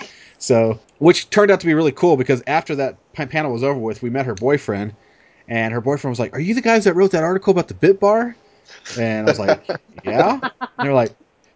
So, 0.40 0.80
which 0.98 1.28
turned 1.28 1.50
out 1.50 1.60
to 1.60 1.66
be 1.66 1.74
really 1.74 1.92
cool 1.92 2.16
because 2.16 2.42
after 2.46 2.74
that 2.74 2.96
panel 3.12 3.52
was 3.52 3.62
over 3.62 3.78
with, 3.78 4.02
we 4.02 4.08
met 4.08 4.24
her 4.24 4.34
boyfriend, 4.34 4.94
and 5.46 5.72
her 5.72 5.82
boyfriend 5.82 6.12
was 6.12 6.18
like, 6.18 6.34
"Are 6.34 6.40
you 6.40 6.54
the 6.54 6.62
guys 6.62 6.84
that 6.84 6.94
wrote 6.94 7.10
that 7.12 7.22
article 7.22 7.50
about 7.50 7.68
the 7.68 7.74
Bit 7.74 8.00
Bar?" 8.00 8.34
And 8.98 9.28
I 9.28 9.30
was 9.30 9.38
like, 9.38 9.62
"Yeah." 10.04 10.40
And 10.42 10.70
they 10.78 10.88
were 10.88 10.94
like, 10.94 11.14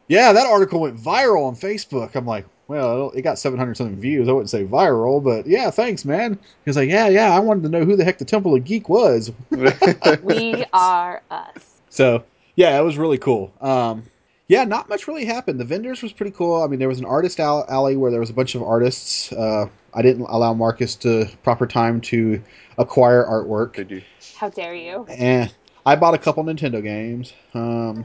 "Yeah, 0.08 0.34
that 0.34 0.46
article 0.46 0.80
went 0.80 0.98
viral 0.98 1.46
on 1.46 1.56
Facebook." 1.56 2.14
I'm 2.14 2.26
like, 2.26 2.44
"Well, 2.68 3.10
it 3.12 3.22
got 3.22 3.38
700 3.38 3.74
something 3.74 3.98
views. 3.98 4.28
I 4.28 4.32
wouldn't 4.32 4.50
say 4.50 4.64
viral, 4.64 5.24
but 5.24 5.46
yeah, 5.46 5.70
thanks, 5.70 6.04
man." 6.04 6.34
He 6.34 6.68
was 6.68 6.76
like, 6.76 6.90
"Yeah, 6.90 7.08
yeah, 7.08 7.34
I 7.34 7.40
wanted 7.40 7.62
to 7.62 7.70
know 7.70 7.86
who 7.86 7.96
the 7.96 8.04
heck 8.04 8.18
the 8.18 8.26
Temple 8.26 8.54
of 8.54 8.64
Geek 8.64 8.90
was." 8.90 9.32
We 10.22 10.64
are 10.74 11.22
us. 11.30 11.80
So 11.88 12.22
yeah, 12.54 12.78
it 12.78 12.82
was 12.82 12.98
really 12.98 13.18
cool. 13.18 13.50
Um, 13.62 14.04
yeah, 14.48 14.64
not 14.64 14.88
much 14.88 15.08
really 15.08 15.24
happened. 15.24 15.58
The 15.58 15.64
vendors 15.64 16.02
was 16.02 16.12
pretty 16.12 16.32
cool. 16.32 16.62
I 16.62 16.66
mean, 16.66 16.78
there 16.78 16.88
was 16.88 16.98
an 16.98 17.04
artist 17.06 17.40
alley 17.40 17.96
where 17.96 18.10
there 18.10 18.20
was 18.20 18.30
a 18.30 18.34
bunch 18.34 18.54
of 18.54 18.62
artists. 18.62 19.32
Uh, 19.32 19.68
I 19.94 20.02
didn't 20.02 20.26
allow 20.28 20.52
Marcus 20.54 20.94
to 20.96 21.26
proper 21.42 21.66
time 21.66 22.00
to 22.02 22.42
acquire 22.78 23.24
artwork, 23.24 23.74
Did 23.74 23.90
you? 23.90 24.02
How 24.36 24.48
dare 24.50 24.74
you? 24.74 25.06
and 25.08 25.54
I 25.86 25.96
bought 25.96 26.14
a 26.14 26.18
couple 26.18 26.42
Nintendo 26.44 26.82
games. 26.82 27.32
Um, 27.54 28.04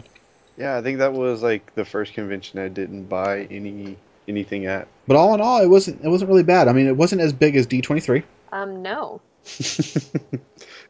Yeah, 0.57 0.77
I 0.77 0.81
think 0.81 0.99
that 0.99 1.13
was 1.13 1.41
like 1.41 1.73
the 1.75 1.85
first 1.85 2.13
convention 2.13 2.59
I 2.59 2.67
didn't 2.67 3.05
buy 3.05 3.43
any 3.51 3.97
anything 4.27 4.67
at. 4.67 4.87
but 5.07 5.17
all 5.17 5.33
in 5.33 5.41
all, 5.41 5.61
it 5.61 5.67
wasn't 5.67 6.03
it 6.03 6.07
wasn't 6.07 6.29
really 6.29 6.43
bad. 6.43 6.67
I 6.67 6.73
mean, 6.73 6.87
it 6.87 6.95
wasn't 6.95 7.21
as 7.21 7.33
big 7.33 7.55
as 7.55 7.65
D 7.65 7.81
twenty 7.81 8.01
three. 8.01 8.23
Um, 8.51 8.81
no. 8.81 9.21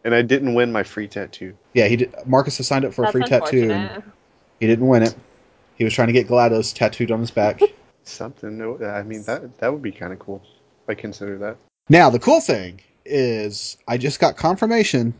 and 0.04 0.14
I 0.16 0.22
didn't 0.22 0.54
win 0.54 0.72
my 0.72 0.84
free 0.84 1.08
tattoo. 1.08 1.56
Yeah, 1.74 1.88
he 1.88 1.96
did. 1.96 2.14
Marcus 2.26 2.58
has 2.58 2.68
signed 2.68 2.86
up 2.86 2.94
for 2.94 3.06
a 3.06 3.12
free 3.12 3.24
tattoo, 3.24 3.72
and 3.72 4.04
he 4.60 4.68
didn't 4.68 4.88
win 4.88 5.04
it. 5.04 5.16
He 5.80 5.86
was 5.86 5.94
trying 5.94 6.08
to 6.08 6.14
get 6.14 6.28
GLaDOS 6.28 6.74
tattooed 6.76 7.10
on 7.10 7.22
his 7.22 7.32
back. 7.32 7.62
Something. 8.04 8.58
no- 8.58 8.78
I 8.86 9.02
mean 9.02 9.24
that 9.24 9.58
that 9.60 9.72
would 9.72 9.82
be 9.82 9.92
kind 9.94 10.12
of 10.14 10.20
cool. 10.20 10.44
I 10.88 10.94
consider 10.94 11.38
that. 11.40 11.56
Now, 11.90 12.10
the 12.10 12.20
cool 12.20 12.42
thing 12.42 12.82
is, 13.06 13.78
I 13.88 13.98
just 13.98 14.20
got 14.20 14.36
confirmation 14.36 15.14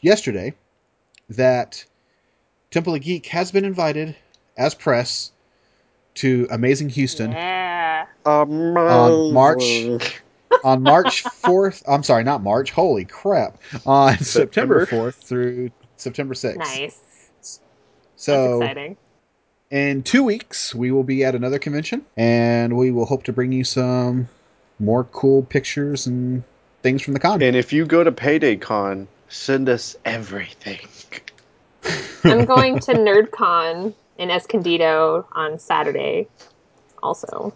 yesterday 0.00 0.54
that 1.28 1.84
Temple 2.70 2.94
of 2.94 3.02
Geek 3.02 3.26
has 3.26 3.52
been 3.52 3.64
invited 3.64 4.16
as 4.56 4.74
press 4.74 5.30
to 6.16 6.46
Amazing 6.50 6.88
Houston 6.90 7.30
Yeah. 7.32 8.06
Um, 8.26 8.76
On 8.76 9.32
March- 9.32 10.22
on 10.64 10.82
March 10.82 11.22
4th. 11.24 11.82
I'm 11.86 12.02
sorry, 12.02 12.24
not 12.24 12.42
March. 12.42 12.72
Holy 12.72 13.04
crap. 13.04 13.58
On 13.86 14.18
September, 14.18 14.84
September? 14.84 14.86
4th 14.86 15.14
through 15.22 15.70
September 15.96 16.34
6th. 16.34 16.56
Nice. 16.56 17.00
That's 17.38 17.60
So, 18.16 18.60
exciting. 18.62 18.96
In 19.70 20.02
two 20.02 20.22
weeks, 20.22 20.74
we 20.74 20.90
will 20.90 21.04
be 21.04 21.24
at 21.24 21.34
another 21.34 21.58
convention 21.58 22.04
and 22.16 22.76
we 22.76 22.90
will 22.90 23.06
hope 23.06 23.22
to 23.24 23.32
bring 23.32 23.52
you 23.52 23.64
some 23.64 24.28
more 24.78 25.04
cool 25.04 25.42
pictures 25.42 26.06
and 26.06 26.42
things 26.82 27.02
from 27.02 27.14
the 27.14 27.20
con. 27.20 27.42
And 27.42 27.56
if 27.56 27.72
you 27.72 27.86
go 27.86 28.02
to 28.02 28.10
Payday 28.10 28.56
Con, 28.56 29.06
send 29.28 29.68
us 29.68 29.96
everything. 30.04 30.80
I'm 32.24 32.44
going 32.44 32.78
to 32.80 32.92
NerdCon 32.92 33.94
in 34.18 34.30
Escondido 34.30 35.26
on 35.32 35.58
Saturday. 35.58 36.28
Also, 37.02 37.54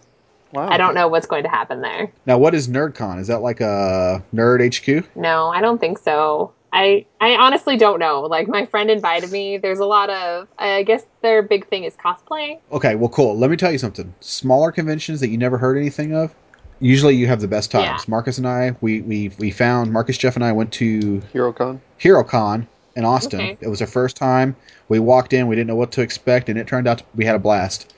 Wow. 0.54 0.68
I 0.68 0.76
don't 0.76 0.94
know 0.94 1.08
what's 1.08 1.26
going 1.26 1.42
to 1.42 1.48
happen 1.48 1.80
there. 1.80 2.12
Now, 2.26 2.38
what 2.38 2.54
is 2.54 2.68
NerdCon? 2.68 3.18
Is 3.18 3.26
that 3.26 3.42
like 3.42 3.60
a 3.60 4.22
nerd 4.32 4.62
HQ? 4.62 5.16
No, 5.16 5.48
I 5.48 5.60
don't 5.60 5.80
think 5.80 5.98
so. 5.98 6.52
I 6.74 7.06
I 7.20 7.36
honestly 7.36 7.76
don't 7.76 8.00
know. 8.00 8.22
Like 8.22 8.48
my 8.48 8.66
friend 8.66 8.90
invited 8.90 9.30
me. 9.30 9.56
There's 9.58 9.78
a 9.78 9.86
lot 9.86 10.10
of 10.10 10.48
I 10.58 10.82
guess 10.82 11.04
their 11.22 11.40
big 11.42 11.68
thing 11.68 11.84
is 11.84 11.94
cosplay. 11.94 12.58
Okay, 12.72 12.96
well, 12.96 13.08
cool. 13.08 13.38
Let 13.38 13.50
me 13.50 13.56
tell 13.56 13.72
you 13.72 13.78
something. 13.78 14.12
Smaller 14.20 14.72
conventions 14.72 15.20
that 15.20 15.28
you 15.28 15.38
never 15.38 15.56
heard 15.56 15.78
anything 15.78 16.14
of, 16.14 16.34
usually 16.80 17.14
you 17.14 17.26
have 17.26 17.40
the 17.40 17.48
best 17.48 17.70
times. 17.70 17.84
Yeah. 17.84 18.10
Marcus 18.10 18.38
and 18.38 18.46
I, 18.46 18.76
we, 18.80 19.00
we 19.02 19.30
we 19.38 19.50
found 19.50 19.92
Marcus, 19.92 20.18
Jeff, 20.18 20.34
and 20.34 20.44
I 20.44 20.52
went 20.52 20.72
to 20.74 21.22
HeroCon. 21.32 21.80
HeroCon 22.00 22.66
in 22.96 23.04
Austin. 23.04 23.40
Okay. 23.40 23.58
It 23.60 23.68
was 23.68 23.80
our 23.80 23.86
first 23.86 24.16
time. 24.16 24.56
We 24.88 24.98
walked 24.98 25.32
in, 25.32 25.46
we 25.46 25.56
didn't 25.56 25.68
know 25.68 25.76
what 25.76 25.92
to 25.92 26.02
expect, 26.02 26.48
and 26.48 26.58
it 26.58 26.66
turned 26.66 26.86
out 26.86 26.98
to, 26.98 27.04
we 27.14 27.24
had 27.24 27.34
a 27.34 27.38
blast. 27.38 27.94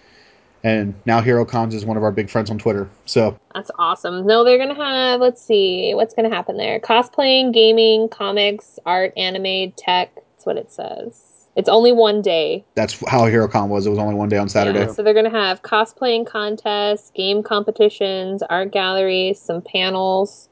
And 0.66 0.94
now 1.04 1.20
HeroCons 1.20 1.74
is 1.74 1.84
one 1.84 1.96
of 1.96 2.02
our 2.02 2.10
big 2.10 2.28
friends 2.28 2.50
on 2.50 2.58
Twitter. 2.58 2.90
So 3.04 3.38
That's 3.54 3.70
awesome. 3.78 4.26
No, 4.26 4.42
they're 4.42 4.58
gonna 4.58 4.74
have. 4.74 5.20
Let's 5.20 5.40
see 5.40 5.92
what's 5.94 6.12
gonna 6.12 6.28
happen 6.28 6.56
there. 6.56 6.80
Cosplaying, 6.80 7.54
gaming, 7.54 8.08
comics, 8.08 8.80
art, 8.84 9.12
anime, 9.16 9.70
tech. 9.76 10.12
That's 10.16 10.44
what 10.44 10.56
it 10.56 10.72
says. 10.72 11.22
It's 11.54 11.68
only 11.68 11.92
one 11.92 12.20
day. 12.20 12.64
that's 12.74 12.98
how 13.08 13.20
HeroCon 13.20 13.68
was. 13.68 13.86
It 13.86 13.90
was 13.90 14.00
only 14.00 14.16
one 14.16 14.28
day 14.28 14.38
on 14.38 14.48
Saturday. 14.48 14.80
Yeah, 14.80 14.92
so 14.92 15.04
they're 15.04 15.14
gonna 15.14 15.30
have 15.30 15.62
cosplaying 15.62 16.26
contests, 16.26 17.12
game 17.12 17.44
competitions, 17.44 18.42
art 18.42 18.72
galleries, 18.72 19.40
some 19.40 19.62
panels, 19.62 20.48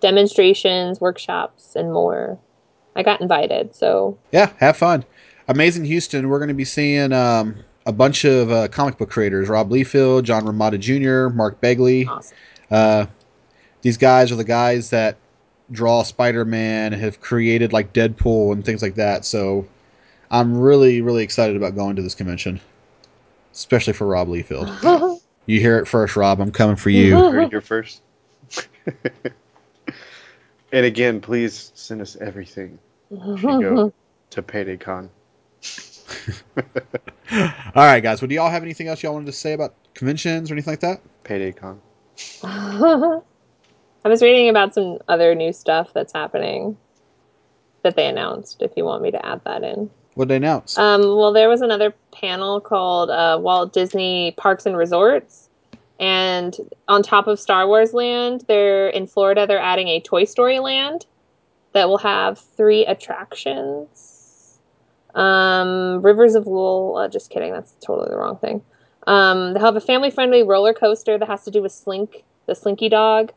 demonstrations, 0.00 1.00
workshops, 1.00 1.74
and 1.74 1.90
more. 1.90 2.38
I 2.94 3.02
got 3.02 3.22
invited, 3.22 3.74
so 3.74 4.18
Yeah, 4.30 4.52
have 4.58 4.76
fun. 4.76 5.06
Amazing 5.48 5.86
Houston, 5.86 6.28
we're 6.28 6.38
going 6.38 6.48
to 6.48 6.54
be 6.54 6.64
seeing 6.64 7.12
um, 7.12 7.56
a 7.86 7.92
bunch 7.92 8.24
of 8.24 8.50
uh, 8.50 8.68
comic 8.68 8.98
book 8.98 9.10
creators 9.10 9.48
Rob 9.48 9.70
Liefeld, 9.70 10.24
John 10.24 10.44
Romita 10.44 10.78
Jr., 10.78 11.34
Mark 11.34 11.60
Bagley. 11.60 12.06
awesome. 12.06 12.36
Uh, 12.70 13.06
these 13.82 13.96
guys 13.96 14.32
are 14.32 14.36
the 14.36 14.44
guys 14.44 14.90
that 14.90 15.16
draw 15.70 16.02
Spider-Man 16.02 16.92
have 16.92 17.20
created 17.20 17.72
like 17.72 17.92
Deadpool 17.92 18.52
and 18.52 18.64
things 18.64 18.82
like 18.82 18.94
that. 18.94 19.24
So 19.24 19.66
I'm 20.30 20.58
really, 20.58 21.00
really 21.02 21.22
excited 21.22 21.56
about 21.56 21.74
going 21.74 21.96
to 21.96 22.02
this 22.02 22.14
convention, 22.14 22.60
especially 23.52 23.92
for 23.92 24.06
Rob 24.06 24.28
Liefeld. 24.28 25.20
You 25.46 25.60
hear 25.60 25.78
it 25.78 25.86
first, 25.86 26.16
Rob. 26.16 26.40
I'm 26.40 26.50
coming 26.50 26.76
for 26.76 26.88
you. 26.90 27.14
Heard 27.30 27.44
it 27.44 27.50
here 27.50 27.60
first. 27.60 28.00
and 30.72 30.86
again, 30.86 31.20
please 31.20 31.70
send 31.74 32.00
us 32.00 32.16
everything. 32.16 32.78
If 33.10 33.42
you 33.42 33.60
go 33.60 33.92
to 34.30 34.42
PaydayCon. 34.42 35.10
All 37.32 37.50
right, 37.74 38.00
guys. 38.00 38.20
Well, 38.20 38.28
do 38.28 38.34
y'all 38.34 38.50
have 38.50 38.62
anything 38.62 38.88
else 38.88 39.02
y'all 39.02 39.14
wanted 39.14 39.26
to 39.26 39.32
say 39.32 39.52
about 39.52 39.74
conventions 39.94 40.50
or 40.50 40.54
anything 40.54 40.72
like 40.72 40.80
that? 40.80 41.00
Payday 41.24 41.52
con. 41.52 41.80
I 42.44 44.08
was 44.08 44.22
reading 44.22 44.50
about 44.50 44.74
some 44.74 44.98
other 45.08 45.34
new 45.34 45.52
stuff 45.52 45.92
that's 45.94 46.12
happening 46.12 46.76
that 47.82 47.96
they 47.96 48.06
announced. 48.06 48.60
If 48.60 48.72
you 48.76 48.84
want 48.84 49.02
me 49.02 49.10
to 49.10 49.26
add 49.26 49.40
that 49.44 49.62
in. 49.62 49.90
What 50.14 50.28
they 50.28 50.36
announce? 50.36 50.78
Um, 50.78 51.00
well, 51.02 51.32
there 51.32 51.48
was 51.48 51.60
another 51.60 51.94
panel 52.12 52.60
called 52.60 53.10
uh, 53.10 53.38
Walt 53.40 53.72
Disney 53.72 54.34
Parks 54.36 54.66
and 54.66 54.76
Resorts, 54.76 55.48
and 55.98 56.56
on 56.86 57.02
top 57.02 57.26
of 57.26 57.40
Star 57.40 57.66
Wars 57.66 57.92
Land, 57.92 58.44
they're 58.46 58.88
in 58.88 59.06
Florida. 59.06 59.46
They're 59.46 59.58
adding 59.58 59.88
a 59.88 60.00
Toy 60.00 60.24
Story 60.24 60.60
Land 60.60 61.06
that 61.72 61.88
will 61.88 61.98
have 61.98 62.38
three 62.38 62.86
attractions. 62.86 64.13
Um, 65.14 66.02
Rivers 66.02 66.34
of 66.34 66.46
Wool. 66.46 66.96
Uh, 66.96 67.08
just 67.08 67.30
kidding. 67.30 67.52
That's 67.52 67.74
totally 67.84 68.10
the 68.10 68.16
wrong 68.16 68.38
thing. 68.38 68.62
Um, 69.06 69.52
they'll 69.52 69.64
have 69.64 69.76
a 69.76 69.80
family-friendly 69.80 70.44
roller 70.44 70.72
coaster 70.72 71.18
that 71.18 71.28
has 71.28 71.44
to 71.44 71.50
do 71.50 71.62
with 71.62 71.72
Slink, 71.72 72.24
the 72.46 72.54
Slinky 72.54 72.88
Dog, 72.88 73.32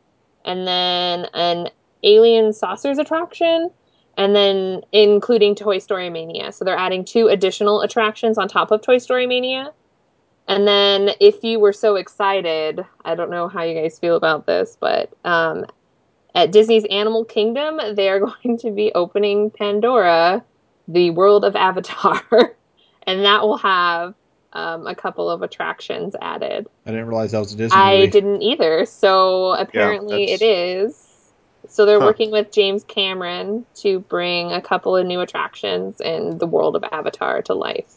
and 0.45 0.65
then 0.65 1.27
an 1.33 1.69
Alien 2.03 2.53
Saucers 2.53 2.97
attraction 2.97 3.69
and 4.17 4.35
then 4.35 4.81
including 4.91 5.55
Toy 5.55 5.77
Story 5.77 6.09
Mania. 6.09 6.51
So 6.51 6.65
they're 6.65 6.77
adding 6.77 7.05
two 7.05 7.27
additional 7.27 7.81
attractions 7.81 8.37
on 8.37 8.47
top 8.47 8.71
of 8.71 8.81
Toy 8.81 8.97
Story 8.97 9.27
Mania. 9.27 9.71
And 10.47 10.67
then, 10.67 11.11
if 11.19 11.43
you 11.43 11.59
were 11.59 11.73
so 11.73 11.95
excited, 11.95 12.83
I 13.05 13.15
don't 13.15 13.29
know 13.29 13.47
how 13.47 13.63
you 13.63 13.79
guys 13.79 13.99
feel 13.99 14.15
about 14.15 14.47
this, 14.47 14.77
but 14.79 15.11
um, 15.25 15.65
at 16.33 16.51
Disney's 16.51 16.85
Animal 16.85 17.25
Kingdom, 17.25 17.79
they 17.95 18.09
are 18.09 18.19
going 18.43 18.57
to 18.59 18.71
be 18.71 18.91
opening 18.95 19.51
Pandora, 19.51 20.43
the 20.87 21.09
world 21.11 21.43
of 21.45 21.55
Avatar, 21.67 22.21
and 23.03 23.25
that 23.25 23.41
will 23.43 23.57
have 23.57 24.13
um, 24.53 24.87
a 24.87 24.95
couple 24.95 25.29
of 25.29 25.41
attractions 25.41 26.15
added. 26.21 26.67
I 26.85 26.91
didn't 26.91 27.07
realize 27.07 27.31
that 27.31 27.39
was 27.39 27.53
a 27.53 27.57
Disney 27.57 27.77
I 27.77 27.97
movie. 27.97 28.11
didn't 28.11 28.41
either. 28.41 28.85
So 28.85 29.53
apparently 29.53 30.25
that's- 30.25 30.41
it 30.41 30.45
is. 30.45 31.03
So 31.69 31.85
they're 31.85 31.99
Huh. 31.99 32.05
working 32.05 32.31
with 32.31 32.51
James 32.53 32.85
Cameron 32.85 33.65
to 33.75 33.99
bring 33.99 34.53
a 34.53 34.61
couple 34.61 34.95
of 34.95 35.05
new 35.05 35.19
attractions 35.19 35.99
in 35.99 36.37
the 36.37 36.47
world 36.47 36.77
of 36.77 36.83
Avatar 36.93 37.41
to 37.43 37.53
life. 37.53 37.93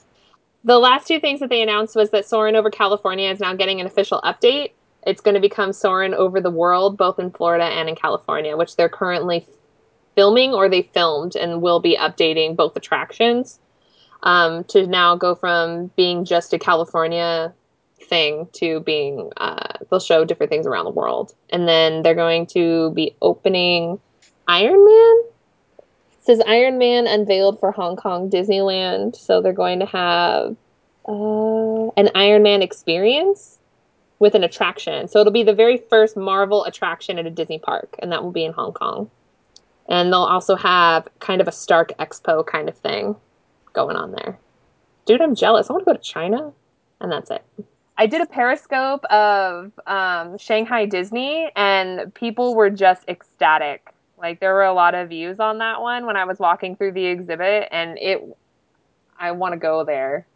The 0.65 0.79
last 0.79 1.07
two 1.07 1.21
things 1.21 1.39
that 1.41 1.51
they 1.51 1.63
announced 1.63 1.95
was 1.95 2.11
that 2.11 2.27
Soarin' 2.27 2.57
over 2.57 2.69
California 2.69 3.31
is 3.31 3.39
now 3.39 3.55
getting 3.55 3.81
an 3.81 3.87
official 3.87 4.21
update. 4.25 4.73
It's 5.07 5.21
going 5.21 5.37
to 5.37 5.41
become 5.41 5.73
Soarin' 5.73 6.15
over 6.15 6.41
the 6.41 6.51
world, 6.51 6.97
both 6.99 7.19
in 7.21 7.31
Florida 7.31 7.65
and 7.65 7.89
in 7.89 7.95
California, 7.95 8.57
which 8.57 8.75
they're 8.77 8.89
currently 8.91 9.47
filming 10.21 10.53
or 10.53 10.69
they 10.69 10.83
filmed 10.83 11.35
and 11.35 11.63
will 11.63 11.81
be 11.81 11.97
updating 11.97 12.55
both 12.55 12.77
attractions 12.77 13.59
um, 14.23 14.65
to 14.65 14.87
now 14.87 15.17
go 15.17 15.35
from 15.35 15.87
being 15.97 16.27
just 16.27 16.53
a 16.53 16.59
California 16.59 17.55
thing 18.03 18.47
to 18.53 18.81
being 18.81 19.33
uh, 19.39 19.79
they'll 19.89 19.99
show 19.99 20.27
different 20.27 20.51
things 20.51 20.67
around 20.67 20.85
the 20.85 20.91
world. 20.91 21.35
And 21.49 21.67
then 21.67 22.03
they're 22.03 22.15
going 22.15 22.49
to 22.49 22.91
be 22.91 23.17
opening 23.23 23.99
iron 24.47 24.85
man. 24.85 25.23
It 25.79 26.25
says 26.27 26.43
iron 26.47 26.77
man 26.77 27.07
unveiled 27.07 27.59
for 27.59 27.73
hong 27.73 27.97
kong 27.97 28.29
disneyland. 28.29 29.17
So 29.17 29.41
they're 29.41 29.55
going 29.55 29.81
to 29.81 29.87
have 29.87 30.55
uh, 31.09 31.89
an 31.97 32.11
iron 32.15 32.43
man 32.43 32.61
experience 32.61 33.57
with 34.19 34.35
an 34.35 34.45
attraction. 34.45 35.09
So 35.09 35.21
it'll 35.21 35.33
be 35.33 35.45
the 35.45 35.55
very 35.55 35.79
first 35.79 36.15
marvel 36.15 36.67
attraction 36.67 37.19
at 37.19 37.25
a 37.25 37.31
disney 37.31 37.59
park 37.59 37.97
and 38.01 38.13
that 38.13 38.23
will 38.23 38.33
be 38.33 38.45
in 38.45 38.53
hong 38.53 38.75
kong 38.75 39.11
and 39.91 40.13
they'll 40.13 40.21
also 40.21 40.57
have 40.57 41.07
kind 41.19 41.43
of 41.43 41.49
a 41.49 41.53
stark 41.53 41.93
expo 41.99 42.47
kind 42.47 42.69
of 42.69 42.77
thing 42.79 43.15
going 43.75 43.97
on 43.97 44.13
there 44.13 44.39
dude 45.05 45.21
i'm 45.21 45.35
jealous 45.35 45.69
i 45.69 45.73
want 45.73 45.85
to 45.85 45.93
go 45.93 45.97
to 45.97 46.03
china 46.03 46.53
and 47.01 47.13
that's 47.13 47.31
it 47.31 47.45
I 48.01 48.07
did 48.07 48.23
a 48.23 48.27
periscope 48.27 49.05
of 49.11 49.79
um, 49.87 50.39
Shanghai 50.39 50.87
Disney, 50.87 51.51
and 51.55 52.15
people 52.15 52.55
were 52.55 52.71
just 52.71 53.07
ecstatic. 53.09 53.93
Like 54.17 54.41
there 54.41 54.55
were 54.55 54.65
a 54.65 54.73
lot 54.73 54.95
of 54.95 55.11
views 55.11 55.39
on 55.39 55.59
that 55.59 55.83
one 55.83 56.07
when 56.07 56.17
I 56.17 56.25
was 56.25 56.39
walking 56.39 56.77
through 56.77 56.93
the 56.93 57.05
exhibit, 57.05 57.69
and 57.71 57.99
it. 57.99 58.23
I 59.19 59.33
want 59.33 59.53
to 59.53 59.59
go 59.59 59.85
there. 59.85 60.27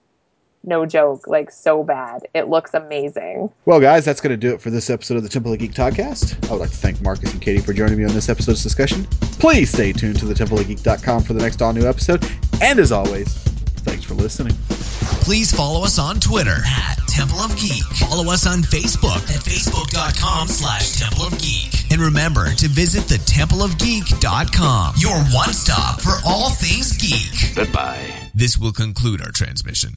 No 0.66 0.86
joke, 0.86 1.26
like 1.26 1.50
so 1.50 1.84
bad. 1.84 2.26
It 2.34 2.48
looks 2.48 2.72
amazing. 2.72 3.50
Well, 3.66 3.80
guys, 3.80 4.04
that's 4.04 4.20
going 4.20 4.30
to 4.32 4.36
do 4.36 4.54
it 4.54 4.60
for 4.60 4.70
this 4.70 4.88
episode 4.88 5.18
of 5.18 5.22
the 5.22 5.28
Temple 5.28 5.52
of 5.52 5.58
Geek 5.58 5.72
Podcast. 5.72 6.48
I 6.48 6.52
would 6.52 6.60
like 6.60 6.70
to 6.70 6.76
thank 6.76 7.02
Marcus 7.02 7.32
and 7.32 7.42
Katie 7.42 7.60
for 7.60 7.72
joining 7.74 7.98
me 7.98 8.04
on 8.04 8.14
this 8.14 8.28
episode's 8.28 8.62
discussion. 8.62 9.04
Please 9.38 9.70
stay 9.70 9.92
tuned 9.92 10.18
to 10.20 10.24
thetempleofgeek.com 10.24 11.22
for 11.22 11.34
the 11.34 11.42
next 11.42 11.60
all 11.60 11.72
new 11.74 11.86
episode. 11.86 12.24
And 12.62 12.78
as 12.78 12.92
always, 12.92 13.34
thanks 13.84 14.04
for 14.04 14.14
listening. 14.14 14.54
Please 15.24 15.52
follow 15.54 15.84
us 15.84 15.98
on 15.98 16.20
Twitter 16.20 16.56
at 16.64 16.96
Temple 17.08 17.38
of 17.38 17.56
Geek. 17.58 17.82
Follow 17.82 18.32
us 18.32 18.46
on 18.46 18.60
Facebook 18.60 19.22
at 19.34 19.42
facebook.com 19.42 20.48
slash 20.48 20.98
Temple 20.98 21.26
of 21.26 21.38
Geek. 21.38 21.92
And 21.92 22.00
remember 22.00 22.50
to 22.50 22.68
visit 22.68 23.04
the 23.08 23.16
templeofgeek.com, 23.16 24.94
your 24.98 25.16
one 25.34 25.52
stop 25.52 26.00
for 26.00 26.14
all 26.26 26.50
things 26.50 26.96
geek. 26.96 27.54
Goodbye. 27.54 28.12
This 28.34 28.58
will 28.58 28.72
conclude 28.72 29.20
our 29.22 29.30
transmission. 29.30 29.90